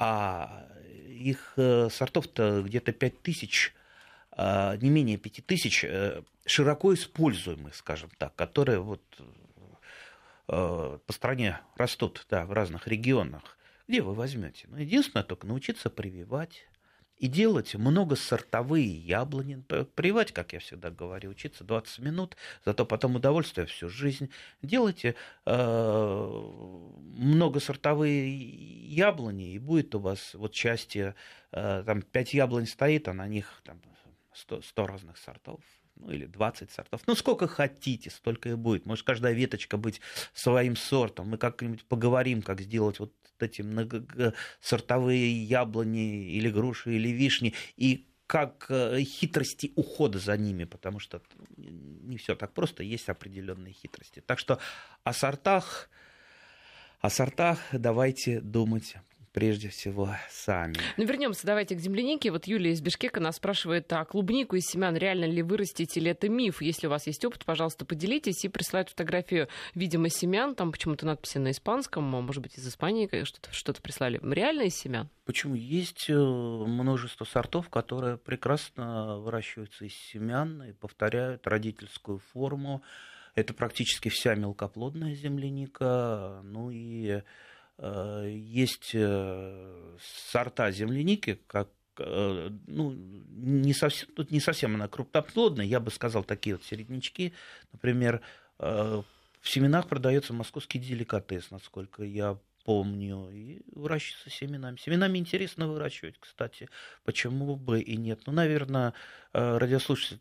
А 0.00 0.66
их 1.06 1.52
э, 1.56 1.90
сортов-то 1.90 2.62
где-то 2.62 2.92
5 2.92 3.22
тысяч, 3.22 3.74
а, 4.32 4.76
не 4.76 4.88
менее 4.88 5.18
5 5.18 5.44
тысяч, 5.46 5.84
э, 5.84 6.22
широко 6.46 6.94
используемых, 6.94 7.74
скажем 7.74 8.08
так, 8.16 8.34
которые 8.34 8.80
вот 8.80 9.02
э, 10.48 10.98
по 11.06 11.12
стране 11.12 11.60
растут 11.76 12.26
да, 12.30 12.46
в 12.46 12.52
разных 12.52 12.88
регионах. 12.88 13.58
Где 13.86 14.00
вы 14.00 14.14
возьмете? 14.14 14.66
Ну, 14.70 14.78
единственное, 14.78 15.22
только 15.22 15.46
научиться 15.46 15.90
прививать, 15.90 16.66
и 17.20 17.28
делать 17.28 17.74
многосортовые 17.74 18.88
яблони. 18.88 19.62
Прививать, 19.94 20.32
как 20.32 20.54
я 20.54 20.58
всегда 20.58 20.90
говорю, 20.90 21.30
учиться 21.30 21.64
20 21.64 21.98
минут, 21.98 22.36
зато 22.64 22.86
потом 22.86 23.16
удовольствие 23.16 23.66
всю 23.66 23.90
жизнь. 23.90 24.30
Делайте 24.62 25.14
э, 25.44 26.50
многосортовые 27.18 28.34
яблони, 28.86 29.52
и 29.52 29.58
будет 29.58 29.94
у 29.94 29.98
вас 29.98 30.32
вот 30.32 30.54
счастье, 30.54 31.14
э, 31.52 31.82
там 31.84 32.00
5 32.00 32.34
яблонь 32.34 32.66
стоит, 32.66 33.06
а 33.06 33.12
на 33.12 33.28
них 33.28 33.60
там, 33.64 33.82
100, 34.32 34.62
100 34.62 34.86
разных 34.86 35.18
сортов 35.18 35.60
ну 36.00 36.10
или 36.10 36.26
20 36.26 36.70
сортов. 36.70 37.02
Ну, 37.06 37.14
сколько 37.14 37.46
хотите, 37.46 38.10
столько 38.10 38.50
и 38.50 38.54
будет. 38.54 38.86
Может, 38.86 39.06
каждая 39.06 39.32
веточка 39.32 39.76
быть 39.76 40.00
своим 40.32 40.76
сортом. 40.76 41.28
Мы 41.28 41.38
как-нибудь 41.38 41.84
поговорим, 41.84 42.42
как 42.42 42.60
сделать 42.60 42.98
вот 42.98 43.12
эти 43.38 43.62
многосортовые 43.62 45.42
яблони 45.44 46.30
или 46.32 46.50
груши 46.50 46.94
или 46.94 47.08
вишни. 47.08 47.54
И 47.76 48.06
как 48.26 48.66
э, 48.68 49.00
хитрости 49.02 49.72
ухода 49.74 50.20
за 50.20 50.36
ними, 50.36 50.64
потому 50.64 51.00
что 51.00 51.20
не 51.56 52.16
все 52.16 52.36
так 52.36 52.52
просто, 52.52 52.84
есть 52.84 53.08
определенные 53.08 53.72
хитрости. 53.72 54.20
Так 54.20 54.38
что 54.38 54.60
о 55.02 55.12
сортах, 55.12 55.90
о 57.00 57.10
сортах 57.10 57.58
давайте 57.72 58.40
думать 58.40 58.94
прежде 59.32 59.68
всего 59.68 60.10
сами. 60.28 60.76
Ну, 60.96 61.04
вернемся 61.04 61.46
давайте 61.46 61.74
к 61.74 61.80
землянике. 61.80 62.30
Вот 62.30 62.46
Юлия 62.46 62.72
из 62.72 62.80
Бишкека 62.80 63.20
нас 63.20 63.36
спрашивает, 63.36 63.92
а 63.92 64.04
клубнику 64.04 64.56
из 64.56 64.66
семян 64.66 64.96
реально 64.96 65.26
ли 65.26 65.42
вырастить 65.42 65.96
или 65.96 66.10
это 66.10 66.28
миф? 66.28 66.62
Если 66.62 66.86
у 66.86 66.90
вас 66.90 67.06
есть 67.06 67.24
опыт, 67.24 67.44
пожалуйста, 67.44 67.84
поделитесь 67.84 68.44
и 68.44 68.48
присылают 68.48 68.90
фотографию, 68.90 69.48
видимо, 69.74 70.08
семян. 70.08 70.54
Там 70.54 70.72
почему-то 70.72 71.06
надписи 71.06 71.38
на 71.38 71.52
испанском, 71.52 72.14
а 72.14 72.20
может 72.20 72.42
быть, 72.42 72.58
из 72.58 72.66
Испании 72.66 73.08
что-то 73.24 73.52
что 73.52 73.72
прислали. 73.74 74.20
Реально 74.22 74.62
из 74.62 74.76
семян? 74.76 75.08
Почему? 75.24 75.54
Есть 75.54 76.10
э, 76.10 76.14
множество 76.14 77.24
сортов, 77.24 77.68
которые 77.68 78.18
прекрасно 78.18 79.18
выращиваются 79.18 79.84
из 79.84 79.94
семян 79.94 80.62
и 80.62 80.72
повторяют 80.72 81.46
родительскую 81.46 82.18
форму. 82.18 82.82
Это 83.34 83.54
практически 83.54 84.08
вся 84.08 84.34
мелкоплодная 84.34 85.14
земляника. 85.14 86.40
Ну 86.42 86.70
и 86.70 87.22
есть 87.82 88.90
э, 88.94 89.96
сорта 90.30 90.70
земляники, 90.70 91.40
как 91.46 91.68
э, 91.98 92.50
ну, 92.66 92.92
не 92.92 93.72
совсем, 93.72 94.08
тут 94.14 94.30
не 94.30 94.40
совсем 94.40 94.74
она 94.74 94.88
крупноплодная, 94.88 95.64
я 95.64 95.80
бы 95.80 95.90
сказал, 95.90 96.24
такие 96.24 96.56
вот 96.56 96.64
середнячки, 96.64 97.32
например, 97.72 98.20
в 98.58 99.04
семенах 99.42 99.88
продается 99.88 100.34
московский 100.34 100.78
деликатес, 100.78 101.50
насколько 101.50 102.02
я 102.02 102.36
помню, 102.64 103.30
и 103.30 103.62
выращивается 103.74 104.28
семенами. 104.28 104.76
Семенами 104.76 105.16
интересно 105.16 105.66
выращивать, 105.66 106.16
кстати, 106.20 106.68
почему 107.04 107.56
бы 107.56 107.80
и 107.80 107.96
нет. 107.96 108.20
Ну, 108.26 108.32
наверное, 108.34 108.92
радиослушатель 109.32 110.20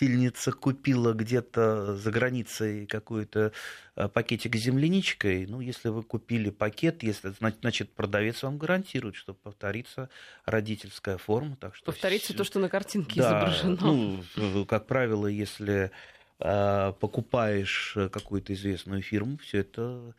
текстильница 0.00 0.52
купила 0.52 1.12
где-то 1.12 1.94
за 1.96 2.10
границей 2.10 2.86
какой-то 2.86 3.52
э, 3.96 4.08
пакетик 4.08 4.56
с 4.56 4.58
земляничкой, 4.58 5.46
ну, 5.46 5.60
если 5.60 5.90
вы 5.90 6.02
купили 6.02 6.48
пакет, 6.48 7.02
если, 7.02 7.34
значит, 7.60 7.90
продавец 7.90 8.42
вам 8.42 8.56
гарантирует, 8.56 9.14
что 9.14 9.34
повторится 9.34 10.08
родительская 10.46 11.18
форма. 11.18 11.56
Так 11.56 11.74
что 11.74 11.84
повторится 11.86 12.34
то, 12.34 12.44
что 12.44 12.58
на 12.60 12.70
картинке 12.70 13.20
да, 13.20 13.28
изображено. 13.28 14.22
Ну, 14.36 14.64
как 14.64 14.86
правило, 14.86 15.26
если 15.26 15.90
э, 16.38 16.92
покупаешь 16.98 17.96
какую-то 18.10 18.54
известную 18.54 19.02
фирму, 19.02 19.36
все 19.36 19.58
это 19.58 20.14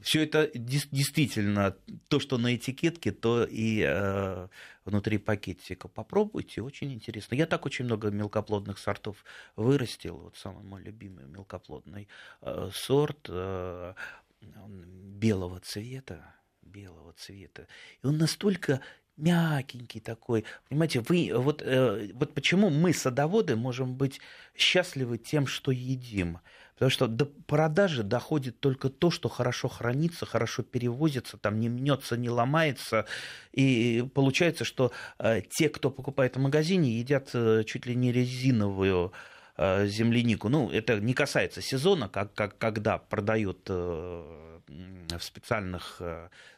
все 0.00 0.22
это 0.24 0.50
действительно 0.54 1.76
то, 2.08 2.20
что 2.20 2.38
на 2.38 2.54
этикетке, 2.54 3.12
то 3.12 3.44
и 3.44 3.82
э, 3.86 4.48
внутри 4.84 5.18
пакетика. 5.18 5.88
Попробуйте, 5.88 6.62
очень 6.62 6.92
интересно. 6.92 7.34
Я 7.34 7.46
так 7.46 7.66
очень 7.66 7.84
много 7.84 8.10
мелкоплодных 8.10 8.78
сортов 8.78 9.24
вырастил. 9.56 10.18
Вот 10.18 10.36
самый 10.36 10.64
мой 10.64 10.82
любимый 10.82 11.26
мелкоплодный 11.26 12.08
э, 12.42 12.70
сорт 12.72 13.26
э, 13.28 13.94
белого 14.40 15.60
цвета, 15.60 16.34
белого 16.62 17.12
цвета. 17.14 17.66
И 18.02 18.06
он 18.06 18.18
настолько 18.18 18.80
мягенький 19.16 20.00
такой. 20.00 20.44
Понимаете, 20.68 21.00
вы 21.00 21.30
вот, 21.34 21.62
э, 21.62 22.10
вот 22.14 22.34
почему 22.34 22.70
мы, 22.70 22.92
садоводы, 22.92 23.56
можем 23.56 23.96
быть 23.96 24.20
счастливы 24.54 25.18
тем, 25.18 25.46
что 25.46 25.72
едим. 25.72 26.38
Потому 26.76 26.90
что 26.90 27.06
до 27.06 27.24
продажи 27.24 28.02
доходит 28.02 28.60
только 28.60 28.90
то, 28.90 29.10
что 29.10 29.30
хорошо 29.30 29.66
хранится, 29.66 30.26
хорошо 30.26 30.62
перевозится, 30.62 31.38
там 31.38 31.58
не 31.58 31.70
мнется, 31.70 32.18
не 32.18 32.28
ломается. 32.28 33.06
И 33.52 34.06
получается, 34.14 34.64
что 34.64 34.92
э, 35.18 35.40
те, 35.40 35.70
кто 35.70 35.90
покупает 35.90 36.36
в 36.36 36.38
магазине, 36.38 36.90
едят 36.98 37.30
э, 37.32 37.64
чуть 37.64 37.86
ли 37.86 37.94
не 37.94 38.12
резиновую 38.12 39.14
э, 39.56 39.86
землянику. 39.86 40.50
Ну, 40.50 40.70
это 40.70 41.00
не 41.00 41.14
касается 41.14 41.62
сезона, 41.62 42.10
как, 42.10 42.34
как, 42.34 42.58
когда 42.58 42.98
продают 42.98 43.70
в 43.70 45.20
специальных, 45.20 46.02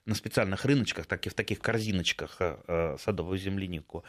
на 0.07 0.15
специальных 0.15 0.65
рыночках, 0.65 1.07
так 1.07 1.27
и 1.27 1.31
в 1.31 1.35
таких 1.35 1.61
корзиночках 1.61 2.41
садовую 2.99 3.39
землянику. 3.39 4.03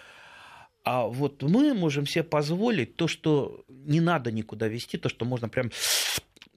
А 0.83 1.05
вот 1.05 1.43
мы 1.43 1.73
можем 1.73 2.05
себе 2.05 2.23
позволить 2.23 2.95
то, 2.95 3.07
что 3.07 3.63
не 3.67 3.99
надо 3.99 4.31
никуда 4.31 4.67
вести, 4.67 4.97
то, 4.97 5.09
что 5.09 5.25
можно 5.25 5.49
прям 5.49 5.71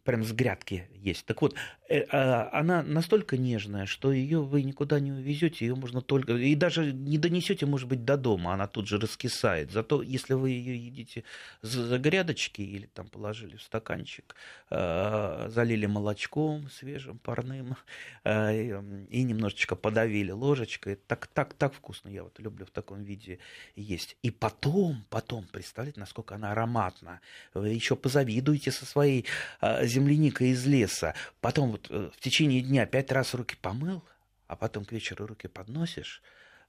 прям 0.04 0.24
с 0.24 0.32
грядки 0.32 0.88
есть. 0.94 1.24
Так 1.26 1.42
вот, 1.42 1.54
э, 1.88 2.02
а, 2.10 2.50
она 2.52 2.82
настолько 2.82 3.36
нежная, 3.36 3.86
что 3.86 4.12
ее 4.12 4.42
вы 4.42 4.62
никуда 4.62 4.98
не 5.00 5.12
увезете, 5.12 5.66
ее 5.66 5.74
можно 5.74 6.00
только 6.00 6.32
и 6.34 6.54
даже 6.54 6.92
не 6.92 7.18
донесете, 7.18 7.66
может 7.66 7.88
быть, 7.88 8.04
до 8.04 8.16
дома, 8.16 8.54
она 8.54 8.66
тут 8.66 8.88
же 8.88 8.98
раскисает. 8.98 9.70
Зато 9.70 10.02
если 10.02 10.34
вы 10.34 10.50
ее 10.50 10.76
едите 10.76 11.24
за 11.62 11.98
грядочки 11.98 12.62
или 12.62 12.86
там 12.86 13.08
положили 13.08 13.56
в 13.56 13.62
стаканчик, 13.62 14.34
а, 14.70 15.48
залили 15.50 15.86
молочком 15.86 16.68
свежим, 16.70 17.18
парным 17.18 17.76
а, 18.24 18.52
и 18.52 19.22
немножечко 19.22 19.76
подавили 19.76 20.32
ложечкой, 20.32 20.96
так 20.96 21.26
так 21.28 21.54
так 21.54 21.74
вкусно. 21.74 22.08
Я 22.08 22.24
вот 22.24 22.38
люблю 22.40 22.66
в 22.66 22.70
таком 22.70 23.02
виде 23.04 23.38
есть. 23.76 24.16
И 24.22 24.30
потом, 24.30 25.04
потом, 25.10 25.46
представляете, 25.50 26.00
насколько 26.00 26.34
она 26.34 26.52
ароматна. 26.52 27.20
Вы 27.54 27.68
еще 27.68 27.94
позавидуете 27.94 28.70
со 28.72 28.84
своей 28.84 29.26
земляника 29.92 30.44
из 30.44 30.66
леса, 30.66 31.14
потом 31.40 31.72
вот 31.72 31.86
э, 31.90 32.10
в 32.16 32.20
течение 32.20 32.62
дня 32.62 32.86
пять 32.86 33.12
раз 33.12 33.34
руки 33.34 33.56
помыл, 33.60 34.02
а 34.46 34.56
потом 34.56 34.84
к 34.84 34.92
вечеру 34.92 35.26
руки 35.26 35.48
подносишь, 35.48 36.22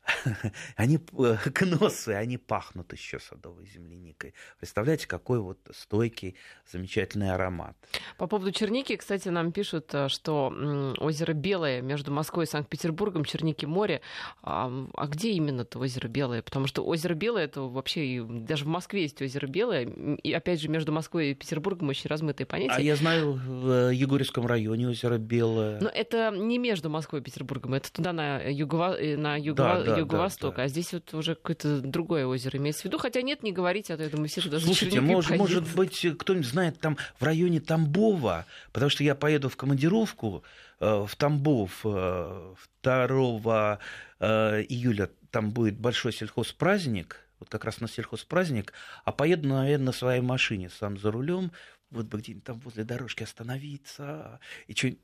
они 0.75 0.99
э, 1.17 1.37
кносы, 1.53 2.09
они 2.09 2.37
пахнут 2.37 2.91
еще 2.91 3.19
садовой 3.19 3.65
земляникой. 3.65 4.33
Представляете, 4.59 5.07
какой 5.07 5.39
вот 5.39 5.59
стойкий, 5.71 6.35
замечательный 6.69 7.31
аромат. 7.31 7.75
По 8.17 8.27
поводу 8.27 8.51
черники, 8.51 8.95
кстати, 8.95 9.29
нам 9.29 9.51
пишут, 9.51 9.93
э, 9.93 10.09
что 10.09 10.53
озеро 10.99 11.33
Белое 11.33 11.81
между 11.81 12.11
Москвой 12.11 12.45
и 12.45 12.47
Санкт-Петербургом, 12.47 13.23
Черники 13.25 13.65
море. 13.65 14.01
А, 14.41 14.71
а 14.95 15.07
где 15.07 15.31
именно 15.31 15.61
это 15.61 15.79
озеро 15.79 16.07
Белое? 16.07 16.41
Потому 16.41 16.67
что 16.67 16.83
озеро 16.83 17.13
Белое, 17.13 17.45
это 17.45 17.61
вообще 17.61 18.23
даже 18.23 18.65
в 18.65 18.67
Москве 18.67 19.03
есть 19.03 19.21
озеро 19.21 19.47
Белое. 19.47 19.85
И 19.85 20.33
опять 20.33 20.61
же, 20.61 20.69
между 20.69 20.91
Москвой 20.91 21.31
и 21.31 21.33
Петербургом 21.33 21.89
очень 21.89 22.09
размытые 22.09 22.45
понятия. 22.45 22.75
А 22.75 22.81
я 22.81 22.95
знаю, 22.95 23.33
в 23.33 23.89
э, 23.89 23.95
Егорьевском 23.95 24.45
районе 24.45 24.89
озеро 24.89 25.17
Белое. 25.17 25.79
Но 25.79 25.89
это 25.89 26.31
не 26.31 26.57
между 26.57 26.89
Москвой 26.89 27.21
и 27.21 27.23
Петербургом, 27.23 27.73
это 27.73 27.91
туда 27.91 28.11
на, 28.11 28.41
юго... 28.41 28.97
на 29.17 29.37
юго... 29.37 29.63
да, 29.63 29.83
да, 29.83 29.92
юго-восток, 29.99 30.51
да, 30.51 30.57
да. 30.57 30.63
а 30.63 30.67
здесь 30.67 30.93
вот 30.93 31.13
уже 31.13 31.35
какое-то 31.35 31.81
другое 31.81 32.25
озеро 32.25 32.57
имеется 32.57 32.83
в 32.83 32.85
виду. 32.85 32.97
Хотя 32.97 33.21
нет, 33.21 33.43
не 33.43 33.51
говорите, 33.51 33.93
а 33.93 33.97
то 33.97 34.03
я 34.03 34.09
думаю, 34.09 34.29
все 34.29 34.41
туда 34.41 34.59
Слушайте, 34.59 35.01
может, 35.01 35.37
может 35.37 35.75
быть, 35.75 36.05
кто-нибудь 36.19 36.47
знает 36.47 36.79
там 36.79 36.97
в 37.19 37.23
районе 37.23 37.59
Тамбова, 37.59 38.45
потому 38.71 38.89
что 38.89 39.03
я 39.03 39.15
поеду 39.15 39.49
в 39.49 39.57
командировку 39.57 40.43
э, 40.79 41.05
в 41.07 41.15
Тамбов 41.15 41.81
э, 41.83 42.55
2 42.83 43.79
э, 44.19 44.63
июля, 44.69 45.09
там 45.31 45.51
будет 45.51 45.77
большой 45.77 46.13
сельхозпраздник, 46.13 47.27
вот 47.39 47.49
как 47.49 47.65
раз 47.65 47.81
на 47.81 47.87
сельхозпраздник, 47.87 48.73
а 49.03 49.11
поеду, 49.11 49.49
наверное, 49.49 49.87
на 49.87 49.91
своей 49.91 50.21
машине 50.21 50.69
сам 50.69 50.97
за 50.97 51.11
рулем, 51.11 51.51
вот 51.89 52.07
бы 52.07 52.17
где-нибудь 52.17 52.43
там 52.43 52.59
возле 52.59 52.83
дорожки 52.83 53.23
остановиться 53.23 54.39
и 54.67 54.73
что-нибудь 54.73 54.99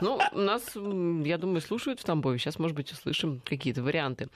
ну, 0.00 0.18
нас, 0.32 0.74
я 0.74 1.38
думаю, 1.38 1.60
слушают 1.60 2.00
в 2.00 2.04
Тамбове. 2.04 2.38
Сейчас, 2.38 2.58
может 2.58 2.76
быть, 2.76 2.92
услышим 2.92 3.40
какие-то 3.44 3.82
варианты. 3.82 4.28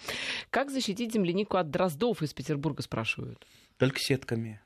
Как 0.51 0.71
защитить 0.71 1.13
землянику 1.13 1.57
от 1.57 1.71
дроздов 1.71 2.23
из 2.23 2.33
Петербурга, 2.35 2.83
спрашивают? 2.83 3.47
Только 3.79 3.99
сетками. 3.99 4.61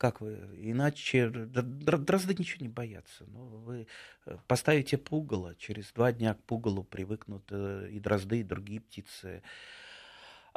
Как 0.00 0.22
вы? 0.22 0.38
Иначе 0.56 1.28
дрозды 1.28 2.34
ничего 2.38 2.64
не 2.64 2.70
боятся. 2.70 3.26
Ну, 3.26 3.44
вы 3.58 3.86
э, 4.24 4.38
поставите 4.46 4.96
пугало, 4.96 5.54
через 5.56 5.92
два 5.92 6.10
дня 6.10 6.32
к 6.32 6.42
пугалу 6.44 6.84
привыкнут 6.84 7.44
э, 7.50 7.88
и 7.90 8.00
дрозды, 8.00 8.40
и 8.40 8.42
другие 8.42 8.80
птицы. 8.80 9.42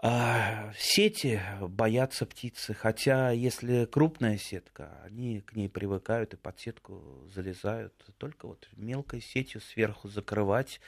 А 0.01 0.73
сети 0.77 1.41
боятся 1.61 2.25
птицы, 2.25 2.73
хотя 2.73 3.31
если 3.31 3.85
крупная 3.85 4.37
сетка, 4.37 4.99
они 5.05 5.41
к 5.41 5.55
ней 5.55 5.69
привыкают 5.69 6.33
и 6.33 6.37
под 6.37 6.59
сетку 6.59 7.01
залезают. 7.33 7.93
Только 8.17 8.47
вот 8.47 8.67
мелкой 8.75 9.21
сетью 9.21 9.61
сверху 9.61 10.09
закрывать. 10.09 10.81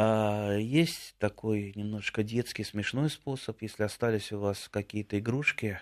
А, 0.00 0.56
есть 0.56 1.16
такой 1.18 1.72
немножко 1.74 2.22
детский 2.22 2.62
смешной 2.62 3.10
способ, 3.10 3.60
если 3.62 3.82
остались 3.82 4.30
у 4.30 4.38
вас 4.38 4.68
какие-то 4.70 5.18
игрушки, 5.18 5.80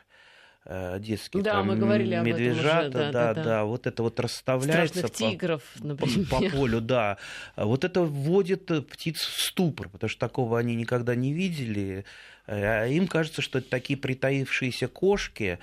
э, 0.65 0.99
детские, 1.01 1.43
да, 1.43 1.53
там, 1.53 1.67
мы 1.67 1.77
говорили 1.77 2.17
медвежата, 2.17 2.79
об 2.79 2.87
этом 2.87 3.01
уже, 3.03 3.13
да, 3.13 3.13
да, 3.13 3.35
да, 3.35 3.45
да, 3.45 3.65
вот 3.65 3.87
это 3.87 4.03
вот 4.03 4.19
расставляется 4.19 5.07
Страшных 5.07 5.33
тигров, 5.33 5.63
по, 5.79 5.87
например. 5.87 6.29
по 6.31 6.51
полю, 6.51 6.81
да. 6.81 7.19
Вот 7.57 7.85
это 7.85 8.03
вводит 8.03 8.67
птиц 8.89 9.21
в 9.21 9.43
ступор, 9.43 9.91
потому 9.91 10.09
что 10.09 10.19
такого 10.19 10.59
они 10.59 10.75
никогда 10.75 11.15
не 11.15 11.35
видели. 11.35 12.07
Э, 12.47 12.89
им 12.91 13.09
кажется, 13.09 13.43
что 13.43 13.59
это 13.59 13.69
такие 13.71 13.99
притаившиеся 13.99 14.89
кошки, 14.89 15.59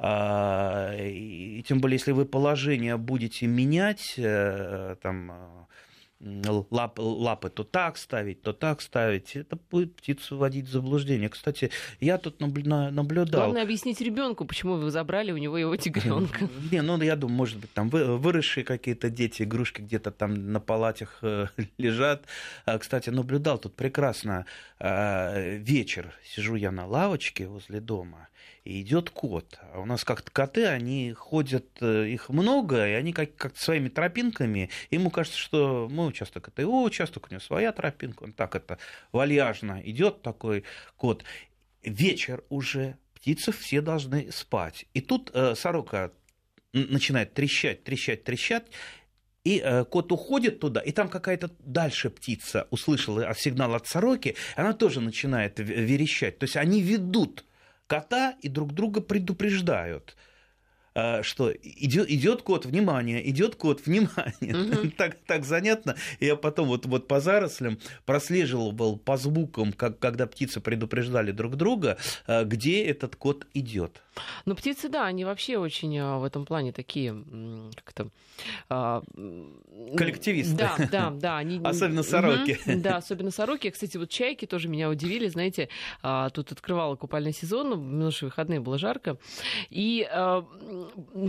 а, 0.00 0.94
и 0.96 1.62
тем 1.66 1.80
более, 1.80 1.96
если 1.96 2.12
вы 2.12 2.24
положение 2.24 2.96
будете 2.96 3.46
менять, 3.46 4.14
э, 4.16 4.94
там, 5.02 5.66
лап, 6.20 6.98
лапы 6.98 7.48
то 7.48 7.62
так 7.64 7.96
ставить, 7.96 8.42
то 8.42 8.52
так 8.52 8.80
ставить. 8.80 9.36
Это 9.36 9.58
будет 9.70 9.94
птицу 9.96 10.36
вводить 10.36 10.66
в 10.66 10.72
заблуждение. 10.72 11.28
Кстати, 11.28 11.70
я 12.00 12.18
тут 12.18 12.40
наблюдал. 12.40 13.40
Главное 13.42 13.62
объяснить 13.62 14.00
ребенку, 14.00 14.44
почему 14.44 14.74
вы 14.74 14.90
забрали 14.90 15.30
у 15.30 15.36
него 15.36 15.56
его 15.56 15.76
тигренка. 15.76 16.48
Не, 16.72 16.82
ну 16.82 17.00
я 17.02 17.16
думаю, 17.16 17.36
может 17.36 17.58
быть, 17.58 17.72
там 17.72 17.88
выросшие 17.88 18.64
какие-то 18.64 19.10
дети, 19.10 19.42
игрушки 19.42 19.80
где-то 19.80 20.10
там 20.10 20.52
на 20.52 20.60
палатях 20.60 21.18
э, 21.22 21.46
лежат. 21.78 22.24
А, 22.64 22.78
кстати, 22.78 23.10
наблюдал 23.10 23.58
тут 23.58 23.74
прекрасно 23.76 24.46
а, 24.80 25.38
вечер. 25.38 26.12
Сижу 26.24 26.56
я 26.56 26.72
на 26.72 26.86
лавочке 26.86 27.46
возле 27.46 27.80
дома 27.80 28.28
идет 28.68 29.10
кот. 29.10 29.58
А 29.72 29.80
у 29.80 29.86
нас 29.86 30.04
как-то 30.04 30.30
коты, 30.30 30.66
они 30.66 31.12
ходят, 31.12 31.66
э, 31.80 32.08
их 32.08 32.28
много, 32.28 32.86
и 32.86 32.92
они 32.92 33.12
как- 33.12 33.34
как 33.36 33.56
своими 33.56 33.88
тропинками. 33.88 34.70
Ему 34.90 35.10
кажется, 35.10 35.38
что 35.38 35.88
мой 35.90 36.08
участок 36.08 36.48
это 36.48 36.62
его 36.62 36.82
участок, 36.82 37.26
у 37.28 37.30
него 37.30 37.40
своя 37.40 37.72
тропинка. 37.72 38.24
Он 38.24 38.32
так 38.32 38.54
это 38.54 38.78
вальяжно 39.12 39.80
идет 39.84 40.22
такой 40.22 40.64
кот. 40.96 41.24
Вечер 41.82 42.44
уже, 42.50 42.98
птицы 43.14 43.52
все 43.52 43.80
должны 43.80 44.30
спать. 44.32 44.86
И 44.92 45.00
тут 45.00 45.30
э, 45.32 45.54
сорока 45.54 46.12
начинает 46.72 47.32
трещать, 47.34 47.84
трещать, 47.84 48.24
трещать, 48.24 48.66
и 49.44 49.62
э, 49.64 49.84
кот 49.84 50.12
уходит 50.12 50.60
туда, 50.60 50.80
и 50.80 50.92
там 50.92 51.08
какая-то 51.08 51.50
дальше 51.60 52.10
птица 52.10 52.66
услышала 52.70 53.32
сигнал 53.34 53.74
от 53.74 53.86
сороки, 53.86 54.36
она 54.56 54.74
тоже 54.74 55.00
начинает 55.00 55.58
верещать. 55.58 56.38
То 56.38 56.44
есть 56.44 56.56
они 56.56 56.82
ведут 56.82 57.44
кота 57.88 58.36
и 58.40 58.48
друг 58.48 58.72
друга 58.72 59.00
предупреждают 59.00 60.16
а, 60.98 61.22
что 61.22 61.52
идет, 61.52 62.10
идет 62.10 62.42
кот, 62.42 62.66
внимание, 62.66 63.28
идет 63.30 63.54
кот, 63.54 63.86
внимание. 63.86 64.80
Угу. 64.80 64.90
так, 64.96 65.16
так 65.26 65.44
занятно. 65.44 65.94
Я 66.18 66.34
потом 66.34 66.66
вот, 66.66 66.86
вот 66.86 67.06
по 67.06 67.20
зарослям 67.20 67.78
прослеживал 68.04 68.98
по 68.98 69.16
звукам, 69.16 69.72
как, 69.72 70.00
когда 70.00 70.26
птицы 70.26 70.60
предупреждали 70.60 71.30
друг 71.30 71.54
друга, 71.56 71.98
а, 72.26 72.42
где 72.44 72.84
этот 72.84 73.14
кот 73.14 73.46
идет. 73.54 74.02
Ну, 74.44 74.54
птицы, 74.54 74.88
да, 74.88 75.06
они 75.06 75.24
вообще 75.24 75.58
очень 75.58 75.96
а, 75.98 76.18
в 76.18 76.24
этом 76.24 76.44
плане 76.44 76.72
такие, 76.72 77.14
как 77.84 77.92
то 77.92 78.10
Коллективисты. 79.96 80.54
Да, 80.54 80.76
да, 80.90 81.10
да. 81.14 81.38
Они... 81.38 81.60
Особенно 81.62 82.02
сороки. 82.02 82.58
Угу, 82.66 82.80
да, 82.80 82.96
особенно 82.96 83.30
сороки. 83.30 83.70
Кстати, 83.70 83.96
вот 83.96 84.10
чайки 84.10 84.46
тоже 84.46 84.68
меня 84.68 84.88
удивили. 84.88 85.28
Знаете, 85.28 85.68
тут 86.32 86.52
открывала 86.52 86.94
купальный 86.96 87.32
сезон, 87.32 87.74
в 87.74 87.82
минувшие 87.82 88.28
выходные 88.28 88.60
было 88.60 88.78
жарко. 88.78 89.18
И 89.70 90.08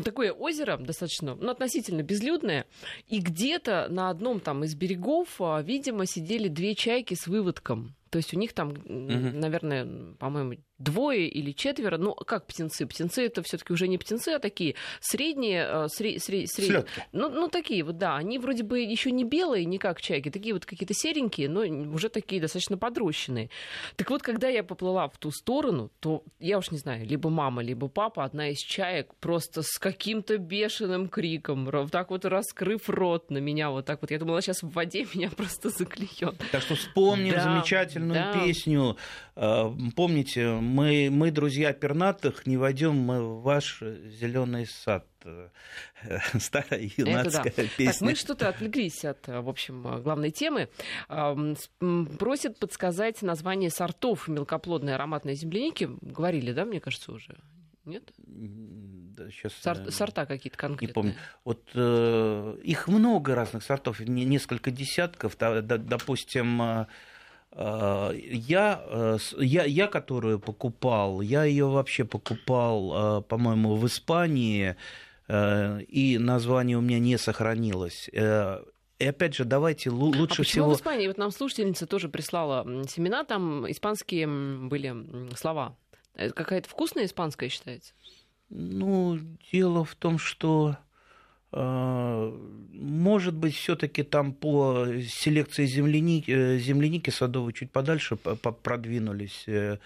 такое 0.03 0.31
озеро 0.31 0.77
достаточно, 0.77 1.35
ну, 1.35 1.49
относительно 1.49 2.03
безлюдное, 2.03 2.65
и 3.07 3.19
где-то 3.19 3.87
на 3.89 4.09
одном 4.09 4.39
там 4.39 4.63
из 4.63 4.75
берегов, 4.75 5.39
а, 5.39 5.61
видимо, 5.61 6.05
сидели 6.05 6.47
две 6.47 6.75
чайки 6.75 7.13
с 7.13 7.27
выводком. 7.27 7.95
То 8.09 8.17
есть 8.17 8.33
у 8.33 8.37
них 8.37 8.53
там, 8.53 8.69
угу. 8.69 8.81
наверное, 8.85 10.15
по-моему, 10.17 10.55
двое 10.79 11.27
или 11.27 11.51
четверо. 11.51 11.97
Ну, 11.97 12.13
как 12.15 12.47
птенцы? 12.47 12.85
Птенцы 12.85 13.25
это 13.25 13.43
все-таки 13.43 13.73
уже 13.73 13.87
не 13.87 13.97
птенцы, 13.97 14.29
а 14.29 14.39
такие 14.39 14.75
средние, 15.01 15.87
сред, 15.89 16.23
сред, 16.23 16.49
сред... 16.49 16.87
Ну, 17.11 17.29
ну, 17.29 17.47
такие 17.49 17.83
вот, 17.83 17.97
да. 17.97 18.15
Они 18.15 18.39
вроде 18.39 18.63
бы 18.63 18.79
еще 18.79 19.11
не 19.11 19.23
белые, 19.23 19.65
не 19.65 19.77
как 19.77 20.01
чайки, 20.01 20.29
такие 20.29 20.53
вот 20.53 20.65
какие-то 20.65 20.93
серенькие, 20.93 21.49
но 21.49 21.61
уже 21.93 22.09
такие 22.09 22.41
достаточно 22.41 22.77
подрощенные. 22.77 23.49
Так 23.95 24.09
вот, 24.09 24.21
когда 24.21 24.47
я 24.47 24.63
поплыла 24.63 25.07
в 25.07 25.17
ту 25.17 25.31
сторону, 25.31 25.91
то 25.99 26.23
я 26.39 26.57
уж 26.57 26.71
не 26.71 26.77
знаю, 26.77 27.05
либо 27.05 27.29
мама, 27.29 27.61
либо 27.61 27.87
папа, 27.87 28.23
одна 28.23 28.49
из 28.49 28.59
чаек 28.59 29.13
просто 29.15 29.61
с 29.61 29.77
каким-то 29.77 30.37
бешеным 30.37 31.09
криком, 31.09 31.65
вот 31.65 31.91
так 31.91 32.09
вот 32.09 32.25
раскрыв 32.25 32.89
рот 32.89 33.29
на 33.29 33.39
меня, 33.39 33.69
вот 33.69 33.85
так 33.85 34.01
вот. 34.01 34.11
Я 34.11 34.19
думала, 34.19 34.41
сейчас 34.41 34.63
в 34.63 34.69
воде 34.69 35.05
меня 35.13 35.29
просто 35.29 35.69
заклюет. 35.69 36.41
Так 36.51 36.61
что 36.61 36.75
вспомним 36.75 37.33
да, 37.33 37.43
замечательную 37.43 38.13
да. 38.13 38.33
песню. 38.33 38.97
А, 39.35 39.73
помните, 39.95 40.47
мы, 40.69 41.09
мы 41.11 41.31
друзья 41.31 41.73
пернатых, 41.73 42.45
не 42.45 42.57
войдем 42.57 42.95
мы 42.95 43.21
в 43.21 43.41
ваш 43.41 43.81
зеленый 43.81 44.65
сад. 44.65 45.05
Старая 46.39 46.89
юнацкая 46.95 47.53
да. 47.55 47.63
песня. 47.77 47.91
Так, 47.91 48.01
мы 48.01 48.15
что-то 48.15 48.49
отвлеклись 48.49 49.03
от, 49.03 49.27
в 49.27 49.49
общем, 49.49 50.01
главной 50.01 50.31
темы. 50.31 50.69
Просят 52.19 52.57
подсказать 52.59 53.21
название 53.21 53.69
сортов 53.69 54.27
мелкоплодной 54.27 54.95
ароматной 54.95 55.35
земляники. 55.35 55.89
Говорили, 56.01 56.53
да, 56.53 56.65
мне 56.65 56.79
кажется, 56.79 57.11
уже? 57.11 57.37
Нет? 57.85 58.03
Да, 58.17 59.29
сейчас, 59.31 59.53
Сорт, 59.53 59.87
э, 59.87 59.91
сорта 59.91 60.25
какие-то 60.25 60.57
конкретные? 60.57 60.87
Не 60.89 60.93
помню. 60.93 61.15
Вот 61.43 61.69
э, 61.73 62.57
их 62.63 62.87
много 62.87 63.35
разных 63.35 63.63
сортов, 63.63 63.99
несколько 63.99 64.69
десятков. 64.69 65.37
Да, 65.37 65.61
да, 65.61 65.77
допустим, 65.77 66.61
Э, 66.61 66.85
я, 67.55 68.83
э, 68.87 69.17
я, 69.39 69.63
я, 69.65 69.87
которую 69.87 70.39
покупал, 70.39 71.21
я 71.21 71.43
ее 71.43 71.67
вообще 71.67 72.05
покупал, 72.05 73.19
э, 73.19 73.21
по-моему, 73.23 73.75
в 73.75 73.85
Испании, 73.87 74.75
и 75.31 76.17
название 76.19 76.75
у 76.75 76.81
меня 76.81 76.97
не 76.97 77.15
сохранилось. 77.17 78.09
И 78.11 79.05
опять 79.05 79.35
же, 79.35 79.45
давайте 79.45 79.91
лучше 79.91 80.41
а 80.41 80.45
всего... 80.45 80.71
в 80.71 80.75
Испании? 80.75 81.07
Вот 81.07 81.19
нам 81.19 81.29
слушательница 81.29 81.85
тоже 81.85 82.09
прислала 82.09 82.65
семена, 82.87 83.23
там 83.23 83.69
испанские 83.69 84.27
были 84.27 85.35
слова. 85.35 85.77
Это 86.15 86.33
какая-то 86.33 86.67
вкусная 86.67 87.05
испанская 87.05 87.49
считается? 87.49 87.93
Ну, 88.49 89.19
дело 89.51 89.85
в 89.85 89.93
том, 89.93 90.17
что 90.17 90.69
а, 90.69 90.88
может 91.51 93.33
быть, 93.33 93.55
все-таки 93.55 94.03
там 94.03 94.33
по 94.33 94.85
селекции 95.07 95.65
земляники, 95.65 96.31
э, 96.31 96.57
земляники 96.59 97.09
садовой 97.09 97.53
чуть 97.53 97.71
подальше 97.71 98.15
продвинулись, 98.15 99.43
э, 99.47 99.77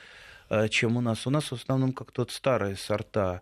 э, 0.49 0.67
чем 0.69 0.97
у 0.97 1.01
нас. 1.01 1.25
У 1.27 1.29
нас 1.29 1.45
в 1.45 1.53
основном 1.53 1.93
как 1.93 2.11
то 2.11 2.25
старые 2.29 2.75
сорта. 2.75 3.41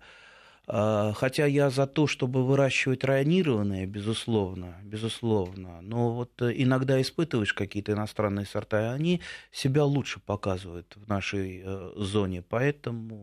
Хотя 0.68 1.48
я 1.48 1.70
за 1.70 1.86
то, 1.86 2.08
чтобы 2.08 2.46
выращивать 2.46 3.04
районированные, 3.04 3.88
безусловно, 3.88 4.76
безусловно. 4.84 5.82
Но 5.82 6.14
вот 6.14 6.42
иногда 6.42 7.02
испытываешь 7.02 7.54
какие-то 7.54 7.92
иностранные 7.92 8.46
сорта, 8.46 8.80
и 8.80 8.96
они 8.96 9.22
себя 9.52 9.84
лучше 9.84 10.22
показывают 10.22 10.96
в 10.96 11.10
нашей 11.10 11.66
зоне. 11.98 12.44
Поэтому 12.48 13.16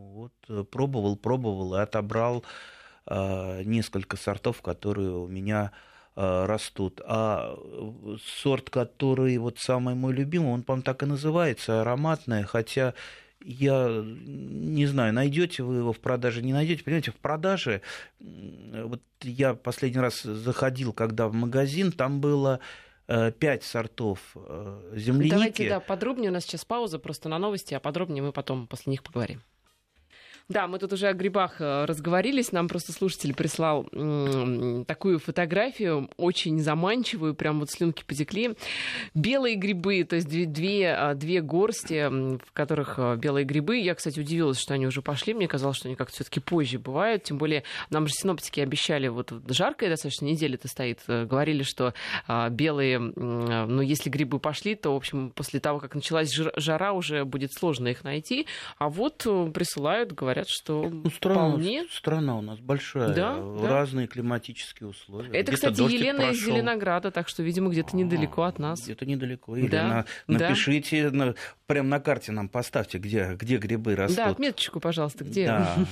вот 0.48 0.68
пробовал, 0.70 1.16
пробовал 1.16 1.76
и 1.76 1.80
отобрал 1.80 2.42
Э, 2.42 2.77
несколько 3.64 4.16
сортов, 4.16 4.60
которые 4.60 5.10
у 5.10 5.26
меня 5.26 5.72
э, 6.14 6.44
растут. 6.46 7.00
А 7.04 7.56
сорт, 8.42 8.70
который 8.70 9.38
вот 9.38 9.58
самый 9.58 9.94
мой 9.94 10.12
любимый, 10.12 10.52
он, 10.52 10.62
по-моему, 10.62 10.82
так 10.82 11.02
и 11.02 11.06
называется, 11.06 11.80
ароматная, 11.80 12.44
хотя 12.44 12.94
я 13.40 14.04
не 14.04 14.86
знаю, 14.86 15.14
найдете 15.14 15.62
вы 15.62 15.76
его 15.76 15.92
в 15.92 16.00
продаже, 16.00 16.42
не 16.42 16.52
найдете. 16.52 16.82
Понимаете, 16.84 17.12
в 17.12 17.16
продаже, 17.16 17.82
вот 18.20 19.00
я 19.22 19.54
последний 19.54 20.00
раз 20.00 20.22
заходил, 20.22 20.92
когда 20.92 21.28
в 21.28 21.34
магазин, 21.34 21.92
там 21.92 22.20
было 22.20 22.60
э, 23.06 23.32
пять 23.32 23.62
сортов 23.62 24.36
земляники. 24.92 25.30
Давайте, 25.30 25.68
да, 25.68 25.80
подробнее, 25.80 26.30
у 26.30 26.34
нас 26.34 26.44
сейчас 26.44 26.64
пауза 26.64 26.98
просто 26.98 27.28
на 27.28 27.38
новости, 27.38 27.74
а 27.74 27.80
подробнее 27.80 28.22
мы 28.22 28.32
потом 28.32 28.66
после 28.66 28.90
них 28.90 29.02
поговорим. 29.02 29.40
Да, 30.48 30.66
мы 30.66 30.78
тут 30.78 30.94
уже 30.94 31.08
о 31.08 31.12
грибах 31.12 31.60
э, 31.60 31.84
разговорились. 31.84 32.52
Нам 32.52 32.68
просто 32.68 32.92
слушатель 32.92 33.34
прислал 33.34 33.84
такую 34.86 35.18
фотографию, 35.18 36.08
очень 36.16 36.58
заманчивую, 36.60 37.34
прям 37.34 37.60
вот 37.60 37.70
слюнки 37.70 38.02
потекли. 38.06 38.54
Белые 39.12 39.56
грибы, 39.56 40.04
то 40.04 40.16
есть 40.16 40.26
две, 40.26 40.46
две, 40.46 40.94
а, 40.94 41.14
две 41.14 41.42
горсти, 41.42 42.08
в 42.08 42.52
которых 42.54 42.94
э, 42.96 43.16
белые 43.16 43.44
грибы. 43.44 43.76
Я, 43.76 43.94
кстати, 43.94 44.20
удивилась, 44.20 44.58
что 44.58 44.72
они 44.72 44.86
уже 44.86 45.02
пошли. 45.02 45.34
Мне 45.34 45.48
казалось, 45.48 45.76
что 45.76 45.88
они 45.88 45.96
как-то 45.96 46.14
все-таки 46.14 46.40
позже 46.40 46.78
бывают. 46.78 47.24
Тем 47.24 47.36
более, 47.36 47.64
нам 47.90 48.06
же 48.06 48.14
синоптики 48.14 48.60
обещали, 48.60 49.08
вот 49.08 49.30
жаркая 49.50 49.90
достаточно 49.90 50.24
неделя-то 50.24 50.66
стоит, 50.68 51.00
э, 51.08 51.26
говорили, 51.26 51.62
что 51.62 51.92
а, 52.26 52.48
белые, 52.48 52.98
ну, 52.98 53.82
если 53.82 54.08
грибы 54.08 54.38
пошли, 54.38 54.76
то, 54.76 54.94
в 54.94 54.96
общем, 54.96 55.28
после 55.28 55.60
того, 55.60 55.78
как 55.78 55.94
началась 55.94 56.32
жара, 56.32 56.92
уже 56.92 57.26
будет 57.26 57.52
сложно 57.52 57.88
их 57.88 58.02
найти. 58.02 58.46
А 58.78 58.88
вот 58.88 59.26
присылают, 59.52 60.12
говорят, 60.12 60.37
говорят, 60.38 60.48
что 60.48 60.88
ну, 60.88 61.10
страна, 61.10 61.48
вполне... 61.48 61.86
Страна 61.90 62.38
у 62.38 62.40
нас 62.40 62.58
большая, 62.58 63.14
да, 63.14 63.38
разные 63.62 64.06
да. 64.06 64.12
климатические 64.12 64.88
условия. 64.88 65.30
Это, 65.32 65.52
кстати, 65.52 65.80
Елена 65.80 66.18
прошел. 66.18 66.34
из 66.34 66.44
Зеленограда, 66.44 67.10
так 67.10 67.28
что, 67.28 67.42
видимо, 67.42 67.70
где-то 67.70 67.96
недалеко 67.96 68.42
от 68.42 68.58
нас. 68.58 68.82
Где-то 68.82 69.06
недалеко. 69.06 69.56
Елена, 69.56 70.06
да, 70.26 70.38
напишите, 70.48 71.10
да. 71.10 71.34
прям 71.66 71.88
на 71.88 72.00
карте 72.00 72.32
нам 72.32 72.48
поставьте, 72.48 72.98
где, 72.98 73.36
где 73.38 73.56
грибы 73.58 73.94
растут. 73.94 74.16
Да, 74.16 74.26
отметочку, 74.26 74.80
пожалуйста, 74.80 75.24
где. 75.24 75.46
Да. 75.46 75.76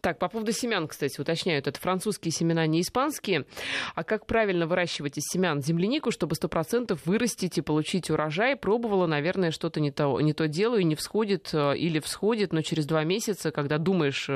Так, 0.00 0.18
по 0.18 0.28
поводу 0.28 0.50
семян, 0.50 0.88
кстати, 0.88 1.20
уточняют, 1.20 1.68
это 1.68 1.78
французские 1.78 2.32
семена, 2.32 2.66
не 2.66 2.80
испанские. 2.80 3.46
А 3.94 4.02
как 4.02 4.26
правильно 4.26 4.66
выращивать 4.66 5.16
из 5.16 5.22
семян 5.32 5.62
землянику, 5.62 6.10
чтобы 6.10 6.34
100% 6.34 6.98
вырастить 7.04 7.58
и 7.58 7.60
получить 7.60 8.10
урожай? 8.10 8.56
Пробовала, 8.56 9.06
наверное, 9.06 9.52
что-то 9.52 9.78
не 9.78 9.92
то, 9.92 10.20
не 10.20 10.32
то 10.32 10.48
делаю, 10.48 10.84
не 10.84 10.96
всходит 10.96 11.50
э, 11.52 11.76
или 11.76 12.00
всходит, 12.00 12.52
но 12.52 12.62
через 12.62 12.86
два 12.86 13.04
месяца 13.04 13.41
случается, 13.42 13.50
когда 13.50 13.78
думаешь, 13.78 14.28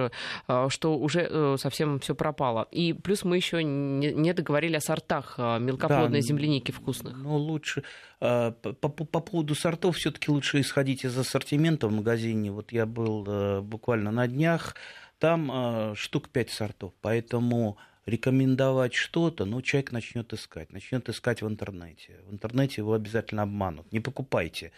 что 0.73 0.99
уже 0.99 1.57
совсем 1.59 1.99
все 2.01 2.15
пропало. 2.15 2.69
И 2.71 2.93
плюс 2.93 3.25
мы 3.25 3.37
еще 3.37 3.63
не 3.63 4.33
договорили 4.33 4.77
о 4.77 4.81
сортах 4.81 5.39
мелкоплодной 5.39 6.21
да, 6.21 6.27
земляники 6.27 6.73
вкусных. 6.73 7.17
Ну, 7.17 7.37
лучше 7.37 7.83
по, 8.19 8.53
по, 8.53 8.89
по 8.89 9.21
поводу 9.21 9.55
сортов 9.55 9.97
все-таки 9.97 10.31
лучше 10.31 10.61
исходить 10.61 11.05
из 11.05 11.17
ассортимента 11.17 11.89
в 11.89 11.93
магазине. 11.93 12.51
Вот 12.51 12.73
я 12.73 12.87
был 12.87 13.63
буквально 13.63 14.11
на 14.11 14.27
днях, 14.27 14.75
там 15.19 15.95
штук 15.95 16.29
пять 16.29 16.51
сортов, 16.51 16.93
поэтому 17.01 17.79
рекомендовать 18.07 18.95
что-то, 18.95 19.45
ну, 19.45 19.63
человек 19.63 19.93
начнет 19.93 20.33
искать, 20.33 20.73
начнет 20.73 21.09
искать 21.09 21.43
в 21.43 21.49
интернете. 21.49 22.21
В 22.29 22.33
интернете 22.33 22.75
его 22.79 22.93
обязательно 22.93 23.43
обманут. 23.43 23.91
Не 23.93 24.01
покупайте 24.01 24.71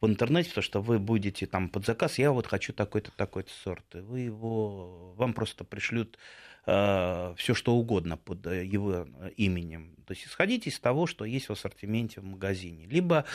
в 0.00 0.06
интернете, 0.06 0.48
потому 0.48 0.62
что 0.62 0.80
вы 0.80 0.98
будете 0.98 1.46
там 1.46 1.68
под 1.68 1.84
заказ, 1.84 2.18
я 2.18 2.32
вот 2.32 2.46
хочу 2.46 2.72
такой-то, 2.72 3.10
такой-то 3.12 3.50
сорт. 3.62 3.94
И 3.94 3.98
вы 3.98 4.20
его, 4.20 5.12
вам 5.16 5.34
просто 5.34 5.64
пришлют 5.64 6.18
э, 6.66 7.34
все, 7.36 7.54
что 7.54 7.74
угодно 7.74 8.16
под 8.16 8.46
э, 8.46 8.64
его 8.64 9.06
именем. 9.36 9.96
То 10.06 10.12
есть 10.12 10.26
исходите 10.26 10.70
из 10.70 10.80
того, 10.80 11.06
что 11.06 11.24
есть 11.24 11.48
в 11.48 11.52
ассортименте 11.52 12.20
в 12.20 12.24
магазине. 12.24 12.86
Либо 12.86 13.26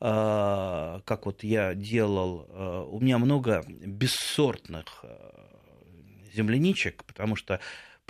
э, 0.00 1.00
как 1.04 1.26
вот 1.26 1.42
я 1.42 1.74
делал, 1.74 2.46
э, 2.48 2.84
у 2.90 3.00
меня 3.00 3.18
много 3.18 3.64
бессортных 3.66 5.04
земляничек, 6.34 7.04
потому 7.04 7.34
что 7.34 7.60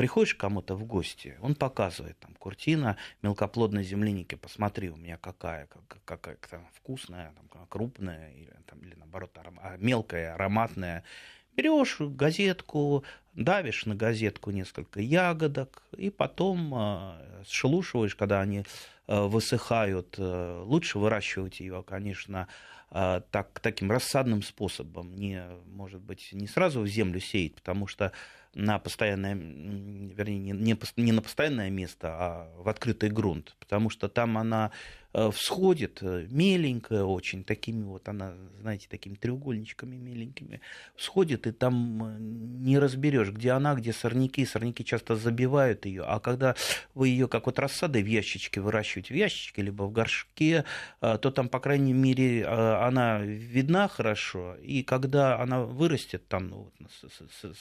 приходишь 0.00 0.34
кому-то 0.34 0.76
в 0.76 0.84
гости, 0.84 1.36
он 1.42 1.54
показывает, 1.54 2.18
там, 2.20 2.34
куртина 2.38 2.96
мелкоплодной 3.20 3.84
земляники, 3.84 4.34
посмотри, 4.34 4.88
у 4.88 4.96
меня 4.96 5.18
какая, 5.18 5.66
как, 5.66 6.02
какая 6.06 6.38
там, 6.48 6.66
вкусная, 6.72 7.34
там, 7.34 7.66
крупная, 7.68 8.32
или, 8.32 8.50
там, 8.64 8.78
или 8.78 8.94
наоборот, 8.94 9.36
аром... 9.36 9.60
А, 9.62 9.76
мелкая, 9.76 10.32
ароматная. 10.32 11.04
Берешь 11.54 12.00
газетку, 12.00 13.04
давишь 13.34 13.84
на 13.84 13.94
газетку 13.94 14.52
несколько 14.52 15.02
ягодок, 15.02 15.82
и 15.94 16.08
потом 16.08 16.72
э, 16.74 17.42
сшелушиваешь, 17.46 18.16
когда 18.16 18.40
они 18.40 18.64
э, 19.06 19.20
высыхают. 19.26 20.16
Лучше 20.16 20.98
выращивать 20.98 21.60
ее, 21.60 21.84
конечно, 21.86 22.48
э, 22.48 22.79
так, 22.90 23.60
таким 23.60 23.90
рассадным 23.90 24.42
способом, 24.42 25.14
не, 25.14 25.44
может 25.66 26.00
быть, 26.00 26.30
не 26.32 26.48
сразу 26.48 26.80
в 26.80 26.88
землю 26.88 27.20
сеять, 27.20 27.54
потому 27.54 27.86
что 27.86 28.12
на 28.54 28.78
постоянное, 28.78 29.34
вернее, 29.34 30.52
не, 30.52 30.76
не, 30.96 31.12
на 31.12 31.22
постоянное 31.22 31.70
место, 31.70 32.08
а 32.10 32.52
в 32.56 32.68
открытый 32.68 33.10
грунт, 33.10 33.54
потому 33.60 33.90
что 33.90 34.08
там 34.08 34.36
она 34.36 34.72
всходит, 35.12 35.98
э, 36.02 36.26
меленькая 36.30 37.02
очень, 37.02 37.42
такими 37.42 37.82
вот 37.82 38.08
она, 38.08 38.34
знаете, 38.60 38.86
такими 38.88 39.14
треугольничками 39.14 39.96
меленькими, 39.96 40.60
всходит, 40.94 41.48
и 41.48 41.52
там 41.52 42.04
э, 42.04 42.16
не 42.20 42.78
разберешь, 42.78 43.30
где 43.30 43.50
она, 43.50 43.74
где 43.74 43.92
сорняки. 43.92 44.46
Сорняки 44.46 44.84
часто 44.84 45.16
забивают 45.16 45.84
ее, 45.84 46.04
а 46.04 46.20
когда 46.20 46.54
вы 46.94 47.08
ее 47.08 47.26
как 47.26 47.46
вот 47.46 47.58
рассадой 47.58 48.02
в 48.02 48.06
ящичке 48.06 48.60
выращиваете, 48.60 49.14
в 49.14 49.16
ящичке, 49.16 49.62
либо 49.62 49.82
в 49.84 49.92
горшке, 49.92 50.64
то 51.00 51.30
там, 51.30 51.48
по 51.48 51.60
крайней 51.60 51.92
мере, 51.92 52.46
она 52.46 53.20
видна 53.20 53.88
хорошо, 53.88 54.56
и 54.62 54.82
когда 54.82 55.38
она 55.40 55.62
вырастет 55.62 56.26
там 56.28 56.48
ну, 56.48 56.72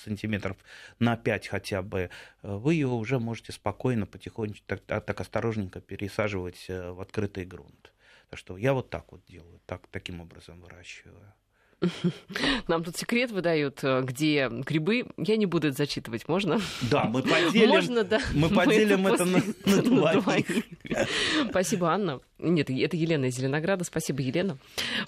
сантиметров 0.03 0.57
на 0.99 1.17
5 1.17 1.47
хотя 1.47 1.81
бы, 1.81 2.09
вы 2.41 2.73
ее 2.75 2.88
уже 2.88 3.19
можете 3.19 3.51
спокойно, 3.51 4.05
потихонечку, 4.05 4.65
так, 4.67 5.05
так 5.05 5.21
осторожненько 5.21 5.81
пересаживать 5.81 6.65
в 6.67 7.01
открытый 7.01 7.38
чистый 7.39 7.45
грунт. 7.45 7.93
Так 8.30 8.39
что 8.39 8.58
я 8.58 8.73
вот 8.73 8.89
так 8.89 9.12
вот 9.12 9.21
делаю, 9.28 9.60
так, 9.65 9.88
таким 9.91 10.21
образом 10.21 10.62
выращиваю. 10.62 11.34
Нам 12.67 12.84
тут 12.84 12.97
секрет 12.97 13.32
выдают, 13.32 13.84
э, 13.84 14.02
где 14.04 14.49
грибы. 14.49 15.06
Я 15.17 15.38
не 15.38 15.45
буду 15.45 15.69
это 15.69 15.78
зачитывать, 15.78 16.28
можно? 16.28 16.60
Да, 16.91 17.06
мы 17.06 17.23
поделим, 17.23 17.69
можно, 17.69 18.04
да. 18.04 18.19
Мы 18.34 18.49
поделим 18.49 19.02
мы 19.02 19.12
это, 19.12 19.23
это 19.23 19.41
после... 19.63 19.82
на, 19.91 20.02
на 20.02 20.21
двоих. 20.21 20.65
Спасибо, 21.49 21.88
Анна. 21.88 22.19
Нет, 22.39 22.69
это 22.69 22.97
Елена 22.97 23.25
из 23.25 23.36
Зеленограда. 23.36 23.84
Спасибо, 23.84 24.21
Елена. 24.21 24.58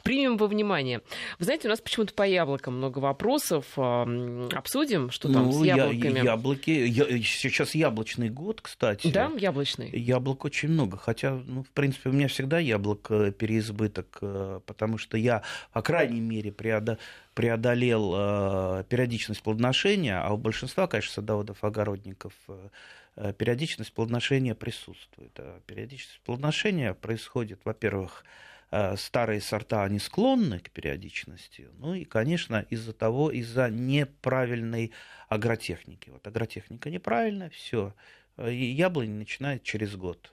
Примем 0.04 0.38
во 0.38 0.48
внимание. 0.48 1.02
Вы 1.40 1.46
знаете, 1.46 1.68
у 1.68 1.72
нас 1.72 1.82
почему-то 1.82 2.14
по 2.14 2.24
яблокам 2.24 2.78
много 2.78 3.00
вопросов. 3.00 3.66
Обсудим, 3.78 5.12
что 5.12 5.32
там 5.32 5.46
ну, 5.46 5.52
с 5.52 5.66
яблоками. 5.66 6.18
Я, 6.18 6.24
яблоки. 6.24 6.70
Я, 6.70 7.06
сейчас 7.22 7.76
яблочный 7.76 8.30
год, 8.30 8.62
кстати. 8.62 9.12
Да, 9.12 9.32
яблочный. 9.38 9.90
Яблок 9.92 10.46
очень 10.46 10.70
много. 10.70 10.98
Хотя, 10.98 11.40
ну, 11.46 11.64
в 11.64 11.70
принципе, 11.70 12.10
у 12.10 12.14
меня 12.14 12.28
всегда 12.28 12.60
яблок 12.60 13.08
э, 13.10 13.32
переизбыток, 13.32 14.18
э, 14.22 14.60
потому 14.66 14.98
что 14.98 15.18
я, 15.18 15.44
по 15.72 15.82
крайней 15.82 16.22
мере, 16.22 16.52
преодолел 16.52 18.14
э, 18.16 18.84
периодичность 18.90 19.42
плодоношения, 19.42 20.22
а 20.22 20.34
у 20.34 20.38
большинства, 20.38 20.88
конечно, 20.88 21.14
садоводов, 21.14 21.64
огородников 21.64 22.34
Э, 22.48 22.70
периодичность 23.16 23.94
плодоношения 23.94 24.56
присутствует. 24.56 25.32
А 25.38 25.60
периодичность 25.66 26.22
плодоношения 26.22 26.94
происходит, 26.94 27.62
во-первых, 27.66 28.24
э, 28.72 28.96
старые 28.98 29.42
сорта, 29.42 29.84
они 29.84 30.00
склонны 30.00 30.60
к 30.60 30.72
периодичности, 30.72 31.70
ну 31.78 31.94
и, 31.94 32.06
конечно, 32.06 32.66
из-за 32.70 32.94
того, 32.94 33.30
из-за 33.30 33.70
неправильной 33.70 34.92
агротехники. 35.28 36.10
Вот 36.10 36.26
агротехника 36.26 36.90
неправильная, 36.90 37.50
все, 37.50 37.94
э, 38.38 38.52
и 38.52 38.66
яблонь 38.66 39.12
начинает 39.12 39.64
через 39.64 39.96
год 39.96 40.32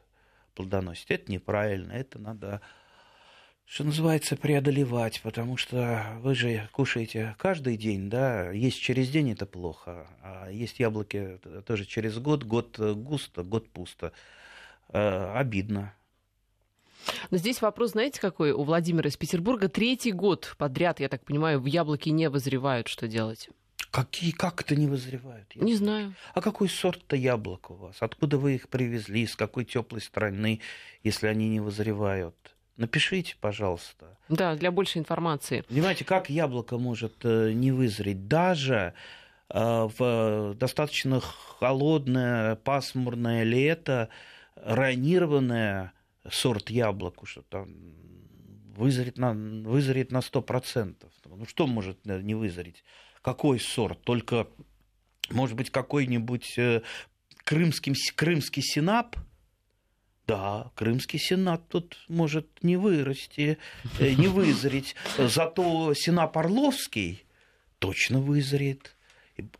плодоносить. 0.54 1.10
Это 1.10 1.30
неправильно, 1.30 1.92
это 1.92 2.18
надо 2.18 2.60
что 3.68 3.84
называется, 3.84 4.34
преодолевать, 4.34 5.20
потому 5.22 5.58
что 5.58 6.18
вы 6.20 6.34
же 6.34 6.68
кушаете 6.72 7.36
каждый 7.38 7.76
день, 7.76 8.08
да, 8.08 8.50
есть 8.50 8.80
через 8.80 9.10
день 9.10 9.32
это 9.32 9.44
плохо, 9.44 10.06
а 10.22 10.48
есть 10.50 10.80
яблоки 10.80 11.38
тоже 11.66 11.84
через 11.84 12.18
год, 12.18 12.44
год 12.44 12.78
густо, 12.78 13.42
год 13.42 13.68
пусто. 13.68 14.12
Э, 14.88 15.34
обидно. 15.34 15.94
Но 17.30 17.36
здесь 17.36 17.60
вопрос, 17.60 17.90
знаете, 17.90 18.20
какой 18.20 18.52
у 18.52 18.62
Владимира 18.64 19.08
из 19.08 19.18
Петербурга? 19.18 19.68
Третий 19.68 20.12
год 20.12 20.54
подряд, 20.56 20.98
я 21.00 21.10
так 21.10 21.22
понимаю, 21.24 21.60
в 21.60 21.66
яблоки 21.66 22.08
не 22.08 22.30
возревают. 22.30 22.88
Что 22.88 23.06
делать? 23.06 23.50
Какие, 23.90 24.30
как 24.30 24.62
это 24.62 24.76
не 24.76 24.86
вызревают? 24.86 25.52
Яблоки? 25.52 25.70
Не 25.70 25.76
знаю. 25.76 26.14
А 26.32 26.40
какой 26.40 26.70
сорт-то 26.70 27.16
яблок 27.16 27.70
у 27.70 27.74
вас? 27.74 27.96
Откуда 28.00 28.38
вы 28.38 28.54
их 28.54 28.70
привезли? 28.70 29.26
С 29.26 29.36
какой 29.36 29.66
теплой 29.66 30.00
страны, 30.00 30.60
если 31.02 31.26
они 31.26 31.50
не 31.50 31.60
вызревают? 31.60 32.54
Напишите, 32.78 33.34
пожалуйста. 33.40 34.16
Да, 34.28 34.54
для 34.54 34.70
большей 34.70 35.00
информации. 35.00 35.62
Понимаете, 35.62 36.04
как 36.04 36.30
яблоко 36.30 36.78
может 36.78 37.24
э, 37.24 37.50
не 37.52 37.72
вызреть? 37.72 38.28
Даже 38.28 38.94
э, 39.50 39.88
в 39.98 40.54
достаточно 40.54 41.20
холодное, 41.20 42.54
пасмурное 42.54 43.42
лето 43.42 44.10
ранированное 44.54 45.92
сорт 46.30 46.70
яблок, 46.70 47.16
что 47.24 47.42
там 47.42 47.68
вызреть 48.76 49.18
на, 49.18 49.32
вызреть 49.32 50.12
на 50.12 50.18
100%. 50.18 50.94
Ну 51.24 51.46
что 51.46 51.66
может 51.66 51.98
э, 52.06 52.20
не 52.22 52.36
вызреть? 52.36 52.84
Какой 53.22 53.58
сорт? 53.58 54.00
Только, 54.02 54.46
может 55.30 55.56
быть, 55.56 55.70
какой-нибудь 55.70 56.60
крымский, 57.44 57.94
крымский 58.14 58.62
синап– 58.62 59.16
да, 60.28 60.70
Крымский 60.74 61.18
сенат 61.18 61.66
тут 61.68 61.96
может 62.08 62.46
не 62.62 62.76
вырасти, 62.76 63.56
э, 63.98 64.12
не 64.12 64.28
вызреть. 64.28 64.94
Зато 65.16 65.94
сенат 65.94 66.36
Орловский 66.36 67.24
точно 67.78 68.20
вызреет. 68.20 68.94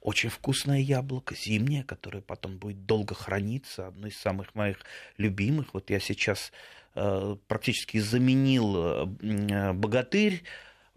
Очень 0.03 0.29
вкусное 0.29 0.81
яблоко, 0.81 1.35
зимнее, 1.35 1.85
которое 1.85 2.21
потом 2.21 2.59
будет 2.59 2.85
долго 2.85 3.15
храниться. 3.15 3.87
Одно 3.87 4.09
из 4.09 4.19
самых 4.19 4.55
моих 4.55 4.85
любимых. 5.17 5.73
Вот 5.73 5.89
я 5.89 6.01
сейчас 6.01 6.53
э, 6.95 7.37
практически 7.47 7.99
заменил 7.99 8.77
э, 8.77 9.73
богатырь. 9.73 10.43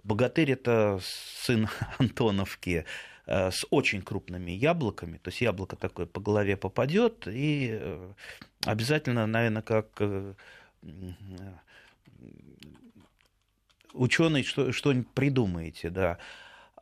Богатырь 0.03 0.51
это 0.51 0.99
сын 1.45 1.69
Антоновки. 1.97 2.85
Э, 3.27 3.51
с 3.51 3.65
очень 3.69 4.01
крупными 4.01 4.51
яблоками, 4.51 5.17
то 5.17 5.29
есть 5.29 5.41
яблоко 5.41 5.77
такое 5.77 6.05
по 6.05 6.19
голове 6.19 6.57
попадет, 6.57 7.27
и 7.27 7.69
э, 7.79 8.13
обязательно, 8.65 9.27
наверное, 9.27 9.61
как 9.61 9.87
э, 9.99 10.33
ученый 13.93 14.43
что, 14.43 14.71
что-нибудь 14.71 15.09
придумаете, 15.09 15.89
да. 15.89 16.17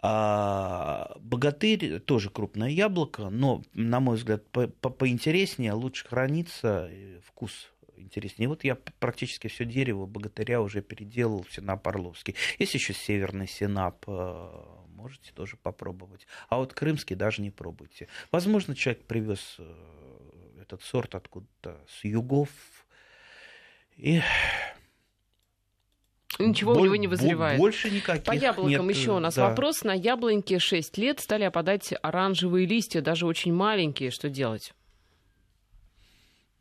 А 0.02 1.18
богатырь 1.20 2.00
тоже 2.00 2.30
крупное 2.30 2.70
яблоко, 2.70 3.30
но, 3.30 3.64
на 3.74 4.00
мой 4.00 4.16
взгляд, 4.16 4.48
по 4.48 4.68
поинтереснее, 4.68 5.74
лучше 5.74 6.08
хранится 6.08 6.90
вкус 7.26 7.70
интереснее. 7.98 8.48
Вот 8.48 8.64
я 8.64 8.76
практически 8.76 9.48
все 9.50 9.66
дерево 9.66 10.06
богатыря 10.06 10.62
уже 10.62 10.82
переделал 10.82 11.44
в 11.44 11.54
сенап 11.54 11.86
Орловский. 11.86 12.36
Есть 12.60 12.76
еще 12.76 12.94
северный 12.94 13.48
сенап 13.48 14.06
можете 15.00 15.32
тоже 15.34 15.58
попробовать. 15.58 16.28
А 16.50 16.58
вот 16.58 16.74
крымский 16.74 17.16
даже 17.16 17.42
не 17.42 17.52
пробуйте. 17.52 18.08
Возможно, 18.32 18.76
человек 18.76 19.04
привез 19.06 19.56
э, 19.58 19.64
этот 20.70 20.84
сорт 20.84 21.16
откуда-то 21.16 21.84
с 21.88 22.04
югов. 22.04 22.50
И 23.98 24.22
Ничего 26.38 26.74
Боль, 26.74 26.84
у 26.84 26.86
него 26.86 26.96
не 26.96 27.08
вызревает. 27.08 27.58
Больше 27.58 27.90
никаких 27.90 28.24
По 28.24 28.32
яблокам 28.32 28.88
нет, 28.88 28.96
еще 28.96 29.12
у 29.12 29.20
нас 29.20 29.36
да. 29.36 29.50
вопрос. 29.50 29.84
На 29.84 29.94
яблоньке 29.94 30.60
6 30.60 30.98
лет 30.98 31.20
стали 31.20 31.44
опадать 31.44 31.94
оранжевые 32.02 32.66
листья, 32.66 33.02
даже 33.02 33.26
очень 33.26 33.54
маленькие. 33.54 34.12
Что 34.12 34.30
делать? 34.30 34.74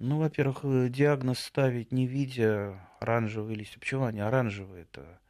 Ну, 0.00 0.18
во-первых, 0.18 0.60
э, 0.64 0.88
диагноз 0.88 1.38
ставить 1.40 1.92
не 1.92 2.06
видя 2.06 2.80
оранжевые 2.98 3.56
листья. 3.56 3.78
Почему 3.78 4.04
они 4.04 4.20
оранжевые-то? 4.20 5.20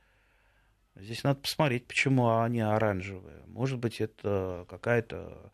Здесь 0.95 1.25
надо 1.25 1.41
посмотреть, 1.41 1.87
почему 1.87 2.39
они 2.39 2.61
оранжевые. 2.61 3.43
Может 3.47 3.79
быть, 3.79 4.01
это 4.01 4.65
какая-то 4.69 5.53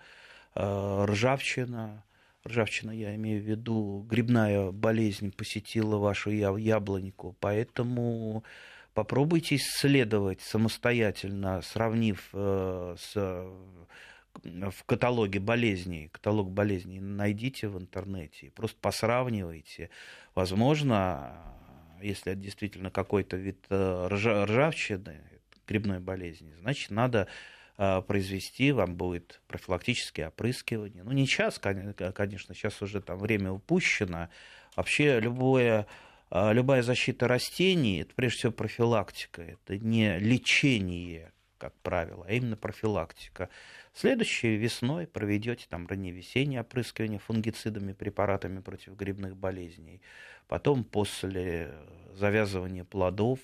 э, 0.54 1.04
ржавчина. 1.08 2.04
Ржавчина, 2.46 2.90
я 2.90 3.14
имею 3.14 3.42
в 3.42 3.46
виду, 3.46 4.04
грибная 4.08 4.70
болезнь 4.70 5.32
посетила 5.32 5.96
вашу 5.96 6.30
яблоньку. 6.30 7.34
Поэтому 7.40 8.44
попробуйте 8.92 9.56
исследовать 9.56 10.42
самостоятельно, 10.42 11.62
сравнив 11.62 12.28
э, 12.32 12.96
с 12.98 13.14
в 14.42 14.84
каталоге 14.84 15.38
болезней, 15.38 16.08
каталог 16.08 16.50
болезней 16.50 16.98
найдите 17.00 17.68
в 17.68 17.78
интернете, 17.78 18.50
просто 18.50 18.76
посравнивайте. 18.80 19.90
Возможно, 20.34 21.36
если 22.02 22.32
это 22.32 22.40
действительно 22.40 22.90
какой-то 22.90 23.36
вид 23.36 23.64
э, 23.70 24.08
ржавчины, 24.10 25.20
грибной 25.68 26.00
болезни, 26.00 26.52
значит, 26.60 26.90
надо 26.90 27.20
э, 27.20 27.26
произвести, 27.76 28.72
вам 28.72 28.94
будет 28.94 29.40
профилактические 29.48 30.28
опрыскивания. 30.28 31.02
Ну, 31.02 31.12
не 31.12 31.26
сейчас, 31.26 31.58
конечно, 31.58 32.54
сейчас 32.54 32.80
уже 32.82 33.00
там 33.00 33.18
время 33.18 33.50
упущено. 33.52 34.28
Вообще 34.76 35.20
любое, 35.20 35.86
э, 36.30 36.52
любая 36.52 36.82
защита 36.82 37.26
растений, 37.26 38.02
это 38.02 38.14
прежде 38.14 38.38
всего 38.38 38.52
профилактика, 38.52 39.42
это 39.42 39.78
не 39.78 40.18
лечение, 40.18 41.32
как 41.58 41.74
правило, 41.82 42.24
а 42.28 42.32
именно 42.32 42.56
профилактика. 42.56 43.48
Следующей 43.92 44.56
весной 44.56 45.06
проведете 45.06 45.66
там 45.68 45.86
ранневесеннее 45.86 46.60
опрыскивание 46.60 47.18
фунгицидами, 47.18 47.92
препаратами 47.92 48.60
против 48.60 48.96
грибных 48.96 49.36
болезней. 49.36 50.00
Потом 50.48 50.84
после 50.84 51.72
завязывания 52.12 52.84
плодов, 52.84 53.38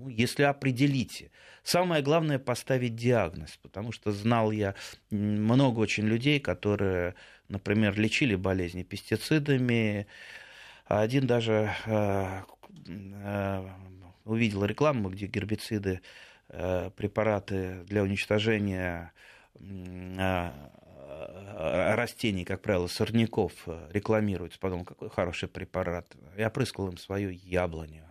ну, 0.00 0.08
если 0.08 0.44
определите. 0.44 1.30
Самое 1.62 2.02
главное 2.02 2.38
поставить 2.38 2.96
диагноз, 2.96 3.58
потому 3.60 3.92
что 3.92 4.12
знал 4.12 4.50
я 4.50 4.74
много 5.10 5.80
очень 5.80 6.06
людей, 6.06 6.40
которые, 6.40 7.14
например, 7.48 7.98
лечили 8.00 8.34
болезни 8.34 8.82
пестицидами. 8.82 10.06
Один 10.86 11.26
даже 11.26 11.70
э, 11.84 12.42
э, 12.88 13.68
увидел 14.24 14.64
рекламу, 14.64 15.10
где 15.10 15.26
гербициды, 15.26 16.00
э, 16.48 16.90
препараты 16.96 17.84
для 17.84 18.02
уничтожения 18.02 19.12
растений, 21.54 22.46
как 22.46 22.62
правило, 22.62 22.86
сорняков 22.86 23.52
рекламируется. 23.90 24.58
Подумал, 24.58 24.86
какой 24.86 25.10
хороший 25.10 25.48
препарат. 25.48 26.16
Я 26.38 26.46
опрыскал 26.46 26.88
им 26.88 26.96
свою 26.96 27.28
яблоню. 27.28 28.09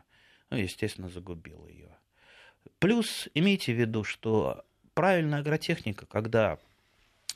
Ну, 0.49 0.57
естественно, 0.57 1.09
загубил 1.09 1.67
ее. 1.67 1.89
Плюс 2.79 3.29
имейте 3.33 3.73
в 3.73 3.79
виду, 3.79 4.03
что 4.03 4.65
правильная 4.93 5.39
агротехника, 5.39 6.05
когда 6.05 6.59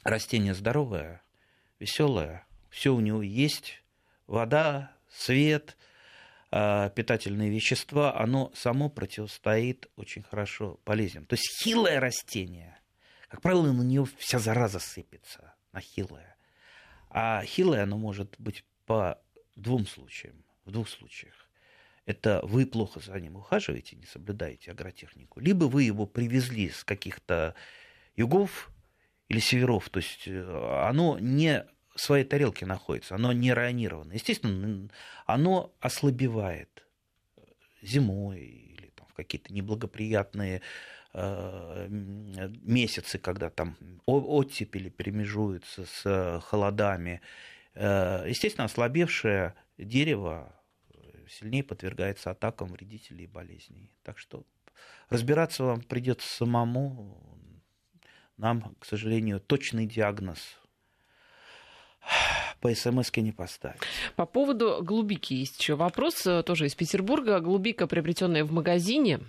растение 0.04 0.54
здоровое, 0.54 1.22
веселое, 1.80 2.46
все 2.70 2.94
у 2.94 3.00
него 3.00 3.22
есть, 3.22 3.84
вода, 4.28 4.92
свет, 5.10 5.78
а, 6.52 6.90
питательные 6.90 7.50
вещества, 7.50 8.16
оно 8.18 8.52
само 8.56 8.90
противостоит 8.90 9.88
очень 9.96 10.24
хорошо 10.24 10.80
болезням. 10.86 11.26
То 11.26 11.36
есть 11.36 11.64
хилое 11.64 12.00
растение– 12.00 12.78
как 13.34 13.42
правило, 13.42 13.72
на 13.72 13.82
нее 13.82 14.06
вся 14.20 14.38
зараза 14.38 14.78
сыпется, 14.78 15.56
на 15.72 15.82
хилое. 15.82 16.38
А 17.10 17.44
хилое 17.44 17.82
оно 17.82 17.98
может 17.98 18.36
быть 18.38 18.64
по 18.86 19.20
двум 19.56 19.88
случаям, 19.88 20.46
в 20.66 20.72
двух 20.72 20.88
случаях. 20.88 21.43
Это 22.06 22.42
вы 22.44 22.66
плохо 22.66 23.00
за 23.00 23.20
ним 23.20 23.38
ухаживаете, 23.38 23.96
не 23.96 24.06
соблюдаете 24.06 24.72
агротехнику, 24.72 25.40
либо 25.40 25.66
вы 25.66 25.84
его 25.84 26.06
привезли 26.06 26.70
с 26.70 26.84
каких-то 26.84 27.56
югов 28.16 28.72
или 29.30 29.40
северов, 29.40 29.90
то 29.90 30.00
есть 30.00 30.28
э, 30.28 30.86
оно 30.88 31.18
не 31.20 31.66
в 31.96 32.02
своей 32.02 32.26
тарелке 32.26 32.66
находится, 32.66 33.16
оно 33.16 33.32
не 33.32 33.54
ранировано. 33.54 34.14
Естественно, 34.14 34.90
оно 35.26 35.74
ослабевает 35.80 36.86
зимой 37.82 38.42
или 38.42 38.92
там, 38.96 39.08
в 39.08 39.14
какие-то 39.14 39.54
неблагоприятные 39.54 40.62
Э, 41.16 41.88
месяцы, 41.90 43.20
когда 43.20 43.52
там 43.52 43.78
оттепели 44.08 44.90
перемежуются 44.90 45.86
с 45.86 46.42
холодами, 46.44 47.22
э, 47.76 48.26
естественно, 48.28 48.66
ослабевшее 48.66 49.54
дерево 49.78 50.52
сильнее 51.34 51.64
подвергается 51.64 52.32
атакам 52.32 52.70
вредителей 52.70 53.26
и 53.26 53.28
болезней. 53.28 53.92
Так 54.04 54.18
что 54.18 54.44
разбираться 55.10 55.64
вам 55.64 55.82
придется 55.82 56.28
самому. 56.28 57.18
Нам, 58.38 58.76
к 58.80 58.86
сожалению, 58.86 59.40
точный 59.40 59.86
диагноз 59.86 60.40
по 62.60 62.74
смс 62.74 63.12
не 63.18 63.32
поставить. 63.32 63.82
По 64.16 64.26
поводу 64.26 64.80
голубики 64.82 65.34
есть 65.34 65.60
еще 65.60 65.76
вопрос, 65.76 66.26
э, 66.26 66.44
тоже 66.44 66.66
из 66.66 66.76
Петербурга. 66.76 67.40
Голубика, 67.40 67.88
приобретенная 67.88 68.44
в 68.44 68.52
магазине, 68.52 69.20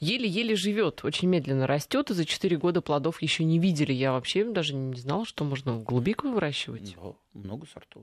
Еле-еле 0.00 0.56
живет, 0.56 1.04
очень 1.04 1.28
медленно 1.28 1.66
растет, 1.66 2.10
и 2.10 2.14
за 2.14 2.24
4 2.24 2.56
года 2.56 2.80
плодов 2.80 3.22
еще 3.22 3.44
не 3.44 3.58
видели. 3.58 3.92
Я 3.92 4.12
вообще 4.12 4.44
даже 4.44 4.74
не 4.74 4.98
знала, 4.98 5.24
что 5.24 5.44
можно 5.44 5.78
голубику 5.78 6.28
выращивать. 6.28 6.96
Да, 6.96 7.12
много 7.34 7.66
сортов 7.66 8.02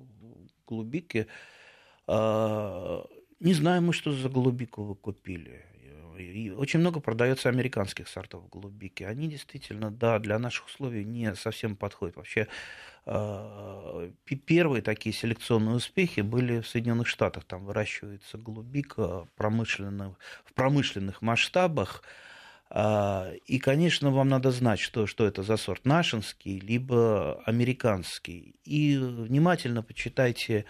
голубики. 0.68 1.28
Не 3.39 3.54
знаем 3.54 3.86
мы, 3.86 3.93
что 3.93 4.12
за 4.12 4.30
голубику 4.30 4.84
вы 4.84 4.95
купили. 4.95 5.63
И 6.17 6.50
очень 6.50 6.80
много 6.80 7.00
продается 7.00 7.50
американских 7.50 8.08
сортов 8.08 8.50
голубики. 8.50 9.04
Они 9.04 9.28
действительно, 9.28 9.91
да, 9.91 10.17
для 10.17 10.39
наших 10.39 10.65
условий 10.65 11.06
не 11.06 11.36
совсем 11.36 11.76
подходят. 11.76 12.15
Вообще 12.15 12.47
а, 13.06 14.10
первые 14.45 14.82
такие 14.82 15.13
селекционные 15.13 15.76
успехи 15.76 16.21
были 16.21 16.62
в 16.62 16.67
Соединенных 16.67 17.08
Штатах. 17.08 17.43
Там 17.43 17.65
выращивается 17.65 18.39
голубика 18.39 19.28
промышленных, 19.36 20.17
в 20.43 20.54
промышленных 20.54 21.21
масштабах. 21.21 22.02
А, 22.69 23.32
и, 23.45 23.60
конечно, 23.60 24.10
вам 24.10 24.30
надо 24.30 24.52
знать, 24.52 24.80
что, 24.80 25.06
что 25.06 25.28
это 25.28 25.43
за 25.43 25.58
сорт, 25.58 25.86
нашинский, 25.86 26.60
либо 26.60 27.41
американский. 27.45 28.56
И 28.65 28.97
внимательно 28.97 29.84
почитайте 29.84 30.65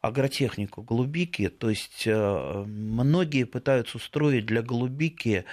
агротехнику 0.00 0.82
голубики, 0.82 1.48
то 1.48 1.68
есть 1.68 2.06
э, 2.06 2.64
многие 2.66 3.44
пытаются 3.44 3.98
устроить 3.98 4.46
для 4.46 4.62
голубики 4.62 5.44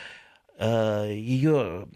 э, 0.58 1.12
ее 1.12 1.88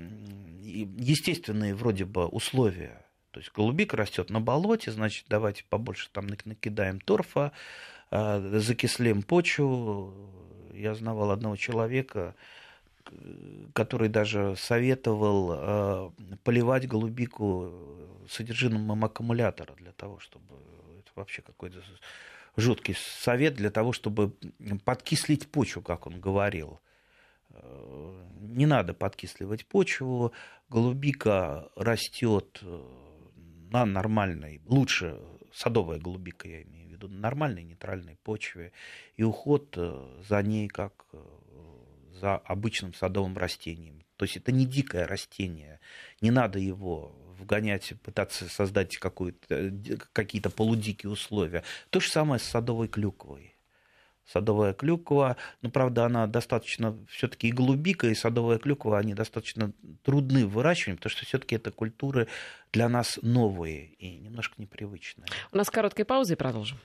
естественные 0.61 1.75
вроде 1.75 2.05
бы 2.05 2.27
условия. 2.27 3.05
То 3.31 3.39
есть 3.39 3.51
голубик 3.53 3.93
растет 3.93 4.29
на 4.29 4.41
болоте, 4.41 4.91
значит, 4.91 5.25
давайте 5.29 5.63
побольше 5.69 6.09
там 6.11 6.27
накидаем 6.27 6.99
торфа, 6.99 7.53
э, 8.11 8.59
закислим 8.59 9.23
почву. 9.23 10.13
Я 10.73 10.93
знавал 10.95 11.31
одного 11.31 11.55
человека, 11.55 12.35
который 13.73 14.09
даже 14.09 14.55
советовал 14.57 16.13
поливать 16.43 16.87
голубику 16.87 17.73
содержимым 18.29 19.03
аккумулятора 19.03 19.73
для 19.75 19.91
того, 19.91 20.19
чтобы 20.19 20.55
это 20.99 21.11
вообще 21.15 21.41
какой-то 21.41 21.81
жуткий 22.57 22.95
совет 22.95 23.55
для 23.55 23.69
того, 23.69 23.93
чтобы 23.93 24.33
подкислить 24.85 25.47
почву, 25.47 25.81
как 25.81 26.07
он 26.07 26.19
говорил. 26.19 26.79
Э, 27.49 28.25
не 28.39 28.65
надо 28.65 28.93
подкисливать 28.93 29.65
почву. 29.65 30.31
Голубика 30.69 31.69
растет 31.75 32.59
э, 32.61 32.81
на 33.71 33.85
нормальной, 33.85 34.61
лучше 34.65 35.19
садовая 35.53 35.99
голубика, 35.99 36.47
я 36.47 36.63
имею 36.63 36.87
в 36.87 36.91
виду, 36.91 37.07
на 37.07 37.19
нормальной 37.19 37.63
нейтральной 37.63 38.17
почве. 38.23 38.71
И 39.15 39.23
уход 39.23 39.73
э, 39.77 40.21
за 40.27 40.41
ней 40.41 40.67
как 40.67 41.05
за 42.21 42.35
обычным 42.35 42.93
садовым 42.93 43.35
растением. 43.35 44.03
То 44.15 44.25
есть 44.25 44.37
это 44.37 44.51
не 44.51 44.65
дикое 44.65 45.07
растение, 45.07 45.79
не 46.21 46.29
надо 46.29 46.59
его 46.59 47.15
вгонять, 47.41 47.93
пытаться 48.03 48.47
создать 48.47 48.97
какие-то 48.97 50.49
полудикие 50.49 51.11
условия. 51.11 51.63
То 51.89 51.99
же 51.99 52.09
самое 52.09 52.39
с 52.39 52.43
садовой 52.43 52.87
клюквой. 52.87 53.55
Садовая 54.25 54.73
клюква, 54.73 55.35
ну, 55.61 55.71
правда, 55.71 56.05
она 56.05 56.27
достаточно, 56.27 56.97
все-таки 57.09 57.49
и 57.49 57.51
голубика, 57.51 58.07
и 58.07 58.15
садовая 58.15 58.59
клюква, 58.59 58.97
они 58.97 59.13
достаточно 59.13 59.73
трудны 60.03 60.45
в 60.45 60.51
выращивании, 60.51 60.97
потому 60.97 61.11
что 61.11 61.25
все-таки 61.25 61.55
это 61.55 61.71
культуры 61.71 62.27
для 62.71 62.87
нас 62.87 63.19
новые 63.21 63.87
и 63.95 64.19
немножко 64.19 64.55
непривычные. 64.57 65.27
У 65.51 65.57
нас 65.57 65.69
короткая 65.69 66.05
пауза 66.05 66.33
и 66.33 66.37
продолжим. 66.37 66.77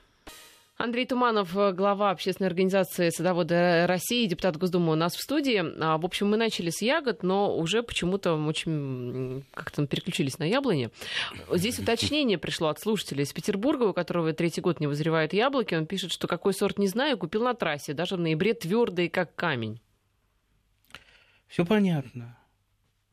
Андрей 0.79 1.07
Туманов, 1.07 1.55
глава 1.55 2.11
общественной 2.11 2.49
организации 2.49 3.09
«Садоводы 3.09 3.87
России», 3.87 4.27
депутат 4.27 4.59
Госдумы 4.59 4.93
у 4.93 4.95
нас 4.95 5.17
в 5.17 5.23
студии. 5.23 5.65
А, 5.83 5.97
в 5.97 6.05
общем, 6.05 6.29
мы 6.29 6.37
начали 6.37 6.69
с 6.69 6.83
ягод, 6.83 7.23
но 7.23 7.57
уже 7.57 7.83
почему-то 7.83 8.35
очень 8.35 9.43
как-то 9.55 9.87
переключились 9.87 10.39
на 10.39 10.45
яблони. 10.45 10.91
Здесь 11.51 11.79
уточнение 11.79 12.37
пришло 12.37 12.69
от 12.69 12.79
слушателя 12.79 13.23
из 13.23 13.33
Петербурга, 13.33 13.85
у 13.85 13.95
которого 13.95 14.35
третий 14.35 14.61
год 14.61 14.79
не 14.79 14.87
вызревают 14.87 15.33
яблоки. 15.33 15.75
Он 15.75 15.87
пишет, 15.87 16.13
что 16.13 16.29
какой 16.29 16.53
сорт 16.53 16.79
не 16.79 16.89
знаю, 16.89 17.17
купил 17.17 17.43
на 17.43 17.55
трассе, 17.55 17.95
даже 17.95 18.17
в 18.17 18.21
ноябре 18.21 18.53
твердый, 18.53 19.09
как 19.09 19.35
камень. 19.35 19.81
Все 21.47 21.65
понятно. 21.65 22.37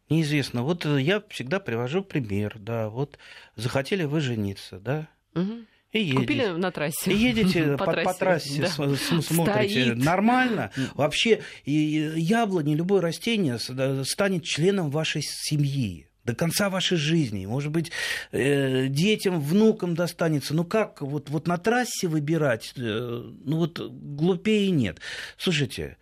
Неизвестно. 0.09 0.63
Вот 0.63 0.83
я 0.83 1.23
всегда 1.29 1.61
привожу 1.61 2.03
пример, 2.03 2.57
да. 2.59 2.89
Вот 2.89 3.17
захотели 3.55 4.03
вы 4.03 4.19
жениться, 4.19 4.79
да? 4.79 5.07
Угу 5.33 5.65
и 5.93 5.99
едете. 5.99 6.19
Купили 6.19 6.45
на 6.47 6.71
трассе. 6.71 7.11
И 7.11 7.15
едете 7.15 7.63
по, 7.77 7.85
по 7.85 7.93
трассе, 7.93 8.07
по 8.07 8.13
трассе 8.13 8.61
да. 8.61 9.21
смотрите. 9.21 9.83
Стоит. 9.83 9.97
Нормально. 9.97 10.71
Вообще, 10.95 11.41
яблони, 11.65 12.75
любое 12.75 13.01
растение 13.01 13.59
станет 13.59 14.43
членом 14.43 14.89
вашей 14.89 15.21
семьи 15.23 16.07
до 16.25 16.33
конца 16.33 16.69
вашей 16.69 16.97
жизни. 16.97 17.45
Может 17.45 17.71
быть, 17.71 17.91
э, 18.31 18.87
детям, 18.87 19.41
внукам 19.41 19.93
достанется. 19.93 20.53
Ну 20.53 20.63
как 20.63 21.01
вот, 21.01 21.29
вот 21.29 21.47
на 21.47 21.57
трассе 21.57 22.07
выбирать? 22.07 22.73
Э, 22.77 23.31
ну 23.43 23.57
вот 23.57 23.79
глупее 23.79 24.71
нет. 24.71 24.99
Слушайте, 25.37 25.97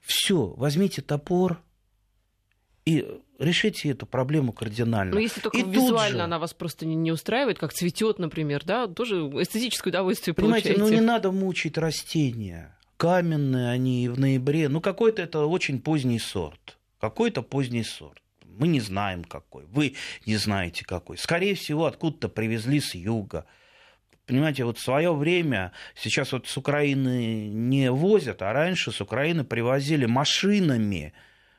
все, 0.00 0.46
возьмите 0.56 1.00
топор 1.00 1.62
и 2.84 3.06
решите 3.42 3.90
эту 3.90 4.06
проблему 4.06 4.52
кардинально. 4.52 5.14
Ну, 5.14 5.20
если 5.20 5.40
только 5.40 5.58
и 5.58 5.62
визуально 5.62 6.18
же... 6.18 6.24
она 6.24 6.38
вас 6.38 6.54
просто 6.54 6.86
не, 6.86 6.94
не 6.94 7.12
устраивает, 7.12 7.58
как 7.58 7.72
цветет, 7.72 8.18
например, 8.18 8.62
да, 8.64 8.86
тоже 8.86 9.16
эстетическое 9.16 9.90
удовольствие 9.90 10.34
Понимаете, 10.34 10.70
получаете. 10.70 10.94
ну 10.94 11.00
не 11.00 11.04
надо 11.04 11.32
мучить 11.32 11.78
растения. 11.78 12.76
Каменные 12.96 13.70
они 13.70 14.08
в 14.08 14.18
ноябре. 14.18 14.68
Ну, 14.68 14.80
какой-то 14.80 15.22
это 15.22 15.40
очень 15.46 15.80
поздний 15.80 16.20
сорт. 16.20 16.78
Какой-то 17.00 17.42
поздний 17.42 17.82
сорт. 17.82 18.22
Мы 18.44 18.68
не 18.68 18.80
знаем 18.80 19.24
какой. 19.24 19.64
Вы 19.66 19.94
не 20.24 20.36
знаете 20.36 20.84
какой. 20.84 21.18
Скорее 21.18 21.54
всего, 21.54 21.86
откуда-то 21.86 22.28
привезли 22.28 22.80
с 22.80 22.94
юга. 22.94 23.46
Понимаете, 24.26 24.64
вот 24.64 24.78
в 24.78 24.82
свое 24.82 25.12
время, 25.12 25.72
сейчас 25.96 26.32
вот 26.32 26.46
с 26.46 26.56
Украины 26.56 27.48
не 27.48 27.90
возят, 27.90 28.40
а 28.42 28.52
раньше 28.52 28.92
с 28.92 29.00
Украины 29.00 29.42
привозили 29.42 30.06
машинами 30.06 31.12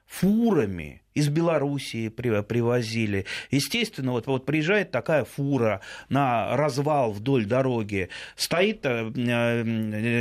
фурами 0.05 1.01
из 1.13 1.29
Белоруссии 1.29 2.09
привозили. 2.09 3.25
Естественно, 3.51 4.11
вот, 4.11 4.27
вот 4.27 4.45
приезжает 4.45 4.91
такая 4.91 5.25
фура 5.25 5.81
на 6.09 6.55
развал 6.55 7.11
вдоль 7.11 7.45
дороги, 7.45 8.09
стоит, 8.35 8.85
э, 8.85 9.11
э, 9.15 9.63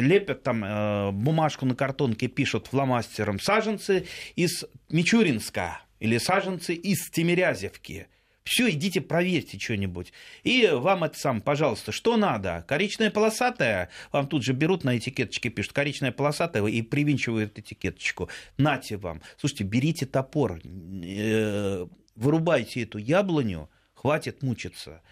лепят 0.01 0.43
там 0.43 0.65
э, 0.65 1.11
бумажку 1.13 1.67
на 1.67 1.75
картонке, 1.75 2.29
пишут 2.29 2.69
фломастером 2.69 3.41
саженцы 3.41 4.07
из 4.37 4.65
Мичуринска 4.91 5.81
или 6.01 6.19
саженцы 6.19 6.75
из 6.75 7.11
Тимирязевки. 7.11 8.07
Все, 8.45 8.71
идите 8.71 9.01
проверьте 9.01 9.59
что-нибудь. 9.59 10.13
И 10.43 10.69
вам 10.73 11.05
это 11.05 11.19
сам, 11.19 11.41
пожалуйста, 11.41 11.93
что 11.93 12.17
надо? 12.17 12.65
Коричная 12.67 13.11
полосатая, 13.11 13.89
вам 14.11 14.27
тут 14.27 14.43
же 14.43 14.53
берут 14.53 14.85
на 14.85 14.99
этикеточке, 14.99 15.49
пишут 15.49 15.73
коричная 15.73 16.13
полосатая 16.13 16.67
и 16.67 16.83
привинчивают 16.83 17.59
этикеточку. 17.59 18.29
Нате 18.59 18.97
вам. 18.97 19.23
Слушайте, 19.37 19.65
берите 19.65 20.07
топор, 20.07 20.61
э, 20.65 21.87
вырубайте 22.17 22.83
эту 22.83 22.99
яблоню, 22.99 23.71
хватит 23.95 24.43
мучиться 24.43 25.03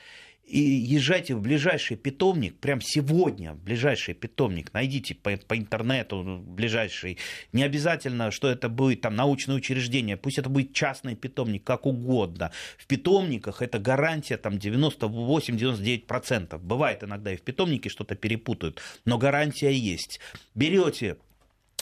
и 0.50 0.58
езжайте 0.58 1.36
в 1.36 1.40
ближайший 1.40 1.96
питомник, 1.96 2.58
прям 2.58 2.80
сегодня 2.80 3.52
в 3.52 3.62
ближайший 3.62 4.14
питомник, 4.14 4.72
найдите 4.72 5.14
по, 5.14 5.36
по 5.36 5.56
интернету 5.56 6.42
ближайший. 6.44 7.18
Не 7.52 7.62
обязательно, 7.62 8.32
что 8.32 8.48
это 8.48 8.68
будет 8.68 9.02
там 9.02 9.14
научное 9.14 9.54
учреждение, 9.54 10.16
пусть 10.16 10.38
это 10.38 10.48
будет 10.48 10.72
частный 10.72 11.14
питомник, 11.14 11.62
как 11.62 11.86
угодно. 11.86 12.50
В 12.78 12.86
питомниках 12.86 13.62
это 13.62 13.78
гарантия 13.78 14.38
там 14.38 14.54
98-99%. 14.54 16.58
Бывает 16.58 17.04
иногда 17.04 17.32
и 17.32 17.36
в 17.36 17.42
питомнике 17.42 17.88
что-то 17.88 18.16
перепутают, 18.16 18.80
но 19.04 19.18
гарантия 19.18 19.72
есть. 19.72 20.18
Берете 20.56 21.18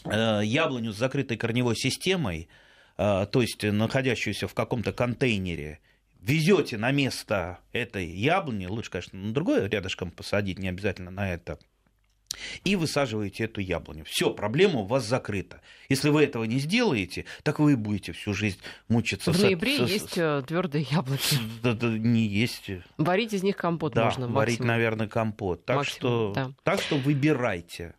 э, 0.05 0.43
яблоню 0.45 0.93
с 0.93 0.99
закрытой 0.99 1.39
корневой 1.39 1.77
системой, 1.77 2.49
э, 2.99 3.27
то 3.33 3.41
есть 3.41 3.63
находящуюся 3.63 4.47
в 4.47 4.53
каком-то 4.53 4.93
контейнере, 4.93 5.81
везете 6.21 6.79
на 6.79 6.91
место 6.91 7.59
этой 7.73 8.07
яблони, 8.07 8.67
лучше, 8.67 8.91
конечно, 8.91 9.19
на 9.19 9.33
другое 9.33 9.69
рядышком 9.69 10.11
посадить, 10.11 10.59
не 10.59 10.69
обязательно 10.69 11.11
на 11.11 11.33
это, 11.33 11.59
и 12.65 12.77
высаживаете 12.77 13.45
эту 13.45 13.61
яблоню. 13.61 14.05
Все, 14.05 14.31
проблема 14.31 14.81
у 14.81 14.85
вас 14.85 15.05
закрыта. 15.05 15.61
Если 15.89 16.11
вы 16.11 16.25
этого 16.25 16.45
не 16.45 16.59
сделаете, 16.59 17.25
так 17.43 17.59
вы 17.59 17.73
и 17.73 17.75
будете 17.75 18.13
всю 18.13 18.35
жизнь 18.35 18.59
мучиться. 18.89 19.33
В 19.33 19.41
ноябре 19.41 19.87
с... 19.87 19.91
есть 19.91 20.19
э, 20.19 20.43
твердые 20.47 20.87
яблоки. 20.91 21.37
Да, 21.63 21.73
да, 21.73 21.89
не 21.89 22.27
есть. 22.27 22.71
Варить 22.97 23.33
из 23.33 23.43
них 23.43 23.57
компот 23.57 23.95
да, 23.95 24.05
можно. 24.05 24.29
Варить, 24.29 24.59
максимум. 24.59 24.69
наверное, 24.69 25.09
компот. 25.09 25.65
Так 25.65 25.77
максимум, 25.77 25.97
что, 25.97 26.33
да. 26.35 26.53
так 26.63 26.81
что 26.81 26.97
выбирайте. 26.97 27.95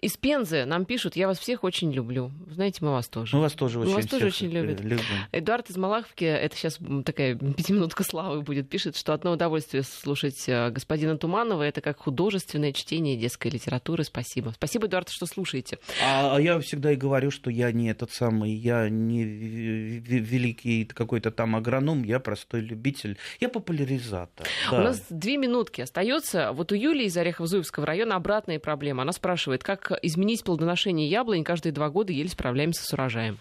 Из 0.00 0.16
Пензы 0.16 0.64
нам 0.64 0.86
пишут, 0.86 1.14
я 1.14 1.26
вас 1.26 1.38
всех 1.38 1.62
очень 1.62 1.92
люблю. 1.92 2.30
Знаете, 2.50 2.78
мы 2.80 2.92
вас 2.92 3.08
тоже. 3.08 3.36
Мы 3.36 3.42
вас 3.42 3.52
тоже 3.52 3.78
мы 3.78 3.84
очень, 3.84 3.94
вас 3.94 4.06
тоже 4.06 4.26
очень 4.26 4.48
любят. 4.48 4.80
Любим. 4.80 5.04
Эдуард 5.30 5.68
из 5.68 5.76
Малаховки, 5.76 6.24
это 6.24 6.56
сейчас 6.56 6.78
такая 7.04 7.34
пятиминутка 7.34 8.02
славы 8.02 8.40
будет, 8.40 8.70
пишет, 8.70 8.96
что 8.96 9.12
одно 9.12 9.32
удовольствие 9.32 9.82
слушать 9.82 10.48
э, 10.48 10.70
господина 10.70 11.18
Туманова, 11.18 11.62
это 11.62 11.82
как 11.82 11.98
художественное 11.98 12.72
чтение 12.72 13.16
детской 13.16 13.48
литературы. 13.48 14.04
Спасибо. 14.04 14.52
Спасибо, 14.54 14.86
Эдуард, 14.86 15.10
что 15.10 15.26
слушаете. 15.26 15.78
А, 16.02 16.36
а 16.36 16.40
я 16.40 16.58
всегда 16.60 16.92
и 16.92 16.96
говорю, 16.96 17.30
что 17.30 17.50
я 17.50 17.70
не 17.70 17.90
этот 17.90 18.10
самый, 18.10 18.52
я 18.52 18.88
не 18.88 19.22
великий 19.24 20.86
какой-то 20.86 21.30
там 21.30 21.56
агроном, 21.56 22.04
я 22.04 22.20
простой 22.20 22.60
любитель, 22.60 23.18
я 23.38 23.50
популяризатор. 23.50 24.46
Да. 24.70 24.78
У 24.78 24.82
нас 24.82 25.04
две 25.10 25.36
минутки 25.36 25.82
остается. 25.82 26.52
Вот 26.52 26.72
у 26.72 26.74
Юлии 26.74 27.04
из 27.04 27.16
Орехово-Зуевского 27.16 27.84
района 27.84 28.16
обратная 28.16 28.58
проблема. 28.58 29.02
Она 29.02 29.12
спрашивает, 29.12 29.62
как 29.62 29.89
изменить 30.02 30.44
плодоношение 30.44 31.08
яблонь. 31.08 31.44
Каждые 31.44 31.72
два 31.72 31.90
года 31.90 32.12
еле 32.12 32.28
справляемся 32.28 32.84
с 32.84 32.92
урожаем. 32.92 33.38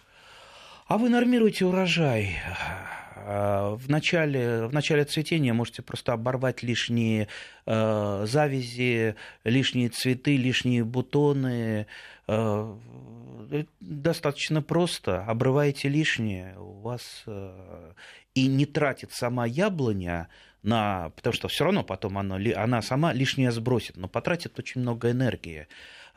А 0.88 0.97
вы 0.97 1.10
нормируете 1.10 1.66
урожай. 1.66 2.38
А, 3.32 3.76
в 3.76 3.89
начале, 3.89 4.66
в 4.66 4.74
начале 4.74 5.06
цветения 5.06 5.54
можете 5.54 5.84
просто 5.84 6.14
оборвать 6.14 6.64
лишние 6.64 7.28
э, 7.68 8.26
завязи, 8.28 9.16
лишние 9.43 9.89
цветы, 9.89 10.36
лишние 10.36 10.84
бутоны. 10.84 11.86
Э, 12.28 12.76
достаточно 13.80 14.64
просто. 14.64 15.24
Обрываете 15.26 15.89
лишнее, 15.89 16.56
у 16.58 16.80
вас 16.82 17.24
э, 17.28 17.93
и 18.34 18.47
не 18.47 18.66
тратит 18.66 19.12
сама 19.12 19.45
яблоня 19.45 20.28
на... 20.64 21.12
Потому 21.16 21.34
что 21.34 21.47
все 21.50 21.66
равно 21.66 21.84
потом 21.84 22.18
она, 22.18 22.39
она 22.56 22.82
сама 22.82 23.14
лишнее 23.14 23.52
сбросит, 23.52 23.97
но 23.97 24.08
потратит 24.08 24.58
очень 24.58 24.82
много 24.82 25.12
энергии. 25.12 25.68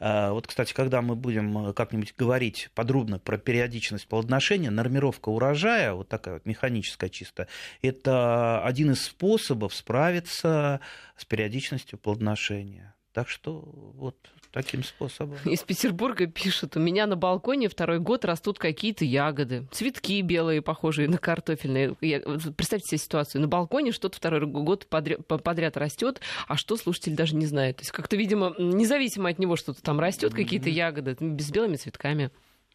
А, 0.05 0.33
вот, 0.33 0.49
кстати, 0.49 0.73
когда 0.73 1.01
мы 1.01 1.15
будем 1.15 1.69
э, 1.69 1.73
как-нибудь 1.73 2.15
говорить 2.19 2.71
подробно 2.75 3.21
про 3.21 3.39
периодичность 3.39 4.09
плодоношения, 4.09 4.69
нормировка 4.69 5.29
урожая, 5.29 5.93
вот 5.93 6.09
такая 6.09 6.35
вот 6.35 6.45
механическая 6.45 7.09
чисто, 7.09 7.47
это 7.83 8.65
один 8.65 8.91
из 8.91 9.05
способов 9.05 9.73
справиться 9.73 10.81
с 11.17 11.25
периодичностью 11.25 12.01
плодоношения. 12.01 12.97
Так 13.13 13.29
что 13.29 13.63
вот 13.95 14.17
таким 14.53 14.83
способом. 14.85 15.37
Из 15.45 15.61
Петербурга 15.63 16.27
пишут, 16.27 16.77
у 16.77 16.81
меня 16.81 17.07
на 17.07 17.17
балконе 17.17 17.69
второй 17.69 17.99
год 17.99 18.25
растут 18.25 18.59
какие-то 18.59 19.05
ягоды, 19.05 19.67
цветки 19.71 20.21
белые, 20.23 20.63
похожие 20.63 21.09
на 21.09 21.19
картофельные. 21.19 21.95
Я, 22.01 22.21
представьте 22.21 22.89
себе 22.89 22.99
ситуацию, 22.99 23.43
на 23.43 23.49
балконе 23.49 23.93
что-то 23.93 24.17
второй 24.17 24.47
год 24.47 24.87
подряд, 24.87 25.27
подряд 25.27 25.77
растет, 25.77 26.21
а 26.49 26.57
что 26.57 26.77
слушатель 26.77 27.15
даже 27.15 27.37
не 27.37 27.47
знает. 27.47 27.77
То 27.77 27.83
есть 27.83 27.93
как-то, 27.93 28.17
видимо, 28.17 28.55
независимо 28.59 29.29
от 29.29 29.39
него 29.39 29.57
что-то 29.57 29.83
там 29.83 30.01
растет, 30.01 30.35
какие-то 30.35 30.71
ягоды 30.71 31.17
с 31.19 31.51
белыми 31.51 31.77
цветками. 31.77 32.31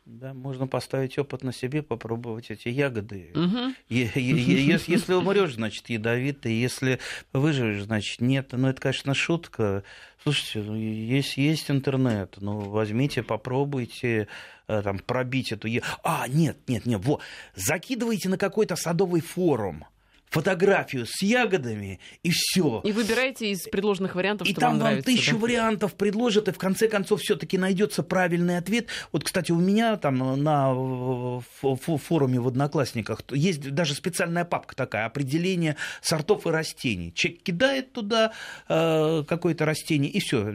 Да, 0.10 0.34
можно 0.34 0.68
поставить 0.68 1.18
опыт 1.18 1.43
на 1.43 1.51
себе, 1.51 1.84
попробовать 1.84 2.49
эти 2.49 2.70
ягоды. 2.70 3.34
Угу. 3.36 3.74
Если 3.89 5.14
умрешь, 5.14 5.55
значит 5.55 5.89
ядовитый, 5.89 6.53
если 6.53 6.99
выживешь, 7.34 7.84
значит 7.84 8.22
нет. 8.22 8.53
Ну, 8.53 8.70
это, 8.70 8.80
конечно, 8.80 9.14
шутка. 9.14 9.84
Слушайте, 10.24 10.62
ну, 10.62 10.78
есть, 10.78 11.36
есть 11.36 11.70
интернет, 11.70 12.38
ну, 12.39 12.58
возьмите, 12.58 13.22
попробуйте 13.22 14.30
э, 14.70 14.82
там 14.82 14.99
пробить 14.99 15.51
эту... 15.51 15.68
А, 16.03 16.26
нет, 16.30 16.58
нет, 16.68 16.86
нет, 16.86 17.03
во, 17.03 17.20
закидывайте 17.55 18.30
на 18.30 18.38
какой-то 18.38 18.78
садовый 18.78 19.20
форум 19.20 19.84
фотографию 20.30 21.05
с 21.05 21.21
ягодами, 21.21 21.99
и 22.23 22.32
все. 22.32 22.82
И 22.84 22.91
выбирайте 22.91 23.51
из 23.51 23.61
предложенных 23.63 24.15
вариантов, 24.15 24.47
и 24.47 24.51
что 24.51 24.61
там 24.61 24.71
вам 24.71 24.80
вам 24.80 24.89
нравится. 24.89 25.11
тысячу 25.11 25.34
да? 25.34 25.38
вариантов 25.38 25.93
предложат, 25.95 26.47
и 26.47 26.51
в 26.51 26.57
конце 26.57 26.88
концов 26.88 27.21
все-таки 27.21 27.57
найдется 27.57 28.03
правильный 28.03 28.57
ответ. 28.57 28.88
Вот, 29.11 29.23
кстати, 29.23 29.51
у 29.51 29.59
меня 29.59 29.95
там 29.97 30.17
на 30.43 30.71
фо- 30.71 31.43
фо- 31.61 31.97
форуме 31.97 32.39
в 32.39 32.47
Одноклассниках 32.47 33.21
есть 33.32 33.71
даже 33.71 33.93
специальная 33.93 34.45
папка 34.45 34.75
такая, 34.75 35.05
определение 35.05 35.78
сортов 36.01 36.45
и 36.45 36.49
растений. 36.49 37.13
Человек 37.13 37.43
кидает 37.43 37.93
туда 37.93 38.34
э, 38.67 39.23
какое-то 39.28 39.65
растение, 39.65 40.11
и 40.11 40.19
все. 40.19 40.53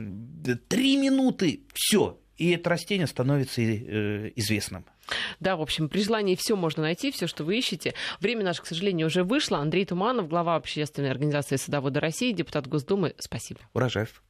Три 0.69 0.97
минуты, 0.97 1.63
все. 1.75 2.19
И 2.37 2.51
это 2.51 2.71
растение 2.71 3.07
становится 3.07 3.63
э, 3.63 4.33
известным. 4.37 4.85
Да, 5.41 5.57
в 5.57 5.63
общем, 5.63 5.89
при 5.89 6.03
желании 6.03 6.37
все 6.37 6.57
можно 6.57 6.83
найти, 6.83 7.11
все, 7.11 7.27
что 7.27 7.45
вы 7.45 7.59
ищете. 7.59 7.95
Время 8.21 8.45
наше, 8.45 8.63
к 8.63 8.67
сожалению, 8.67 9.07
уже 9.07 9.25
вышло. 9.25 9.59
Андрей 9.59 9.85
Туманов, 9.85 10.29
глава 10.29 10.57
общественной 10.57 11.11
организации 11.11 11.57
«Садоводы 11.57 12.01
России», 12.01 12.33
депутат 12.33 12.67
Госдумы. 12.67 13.15
Спасибо. 13.19 13.61
Урожаев. 13.75 14.23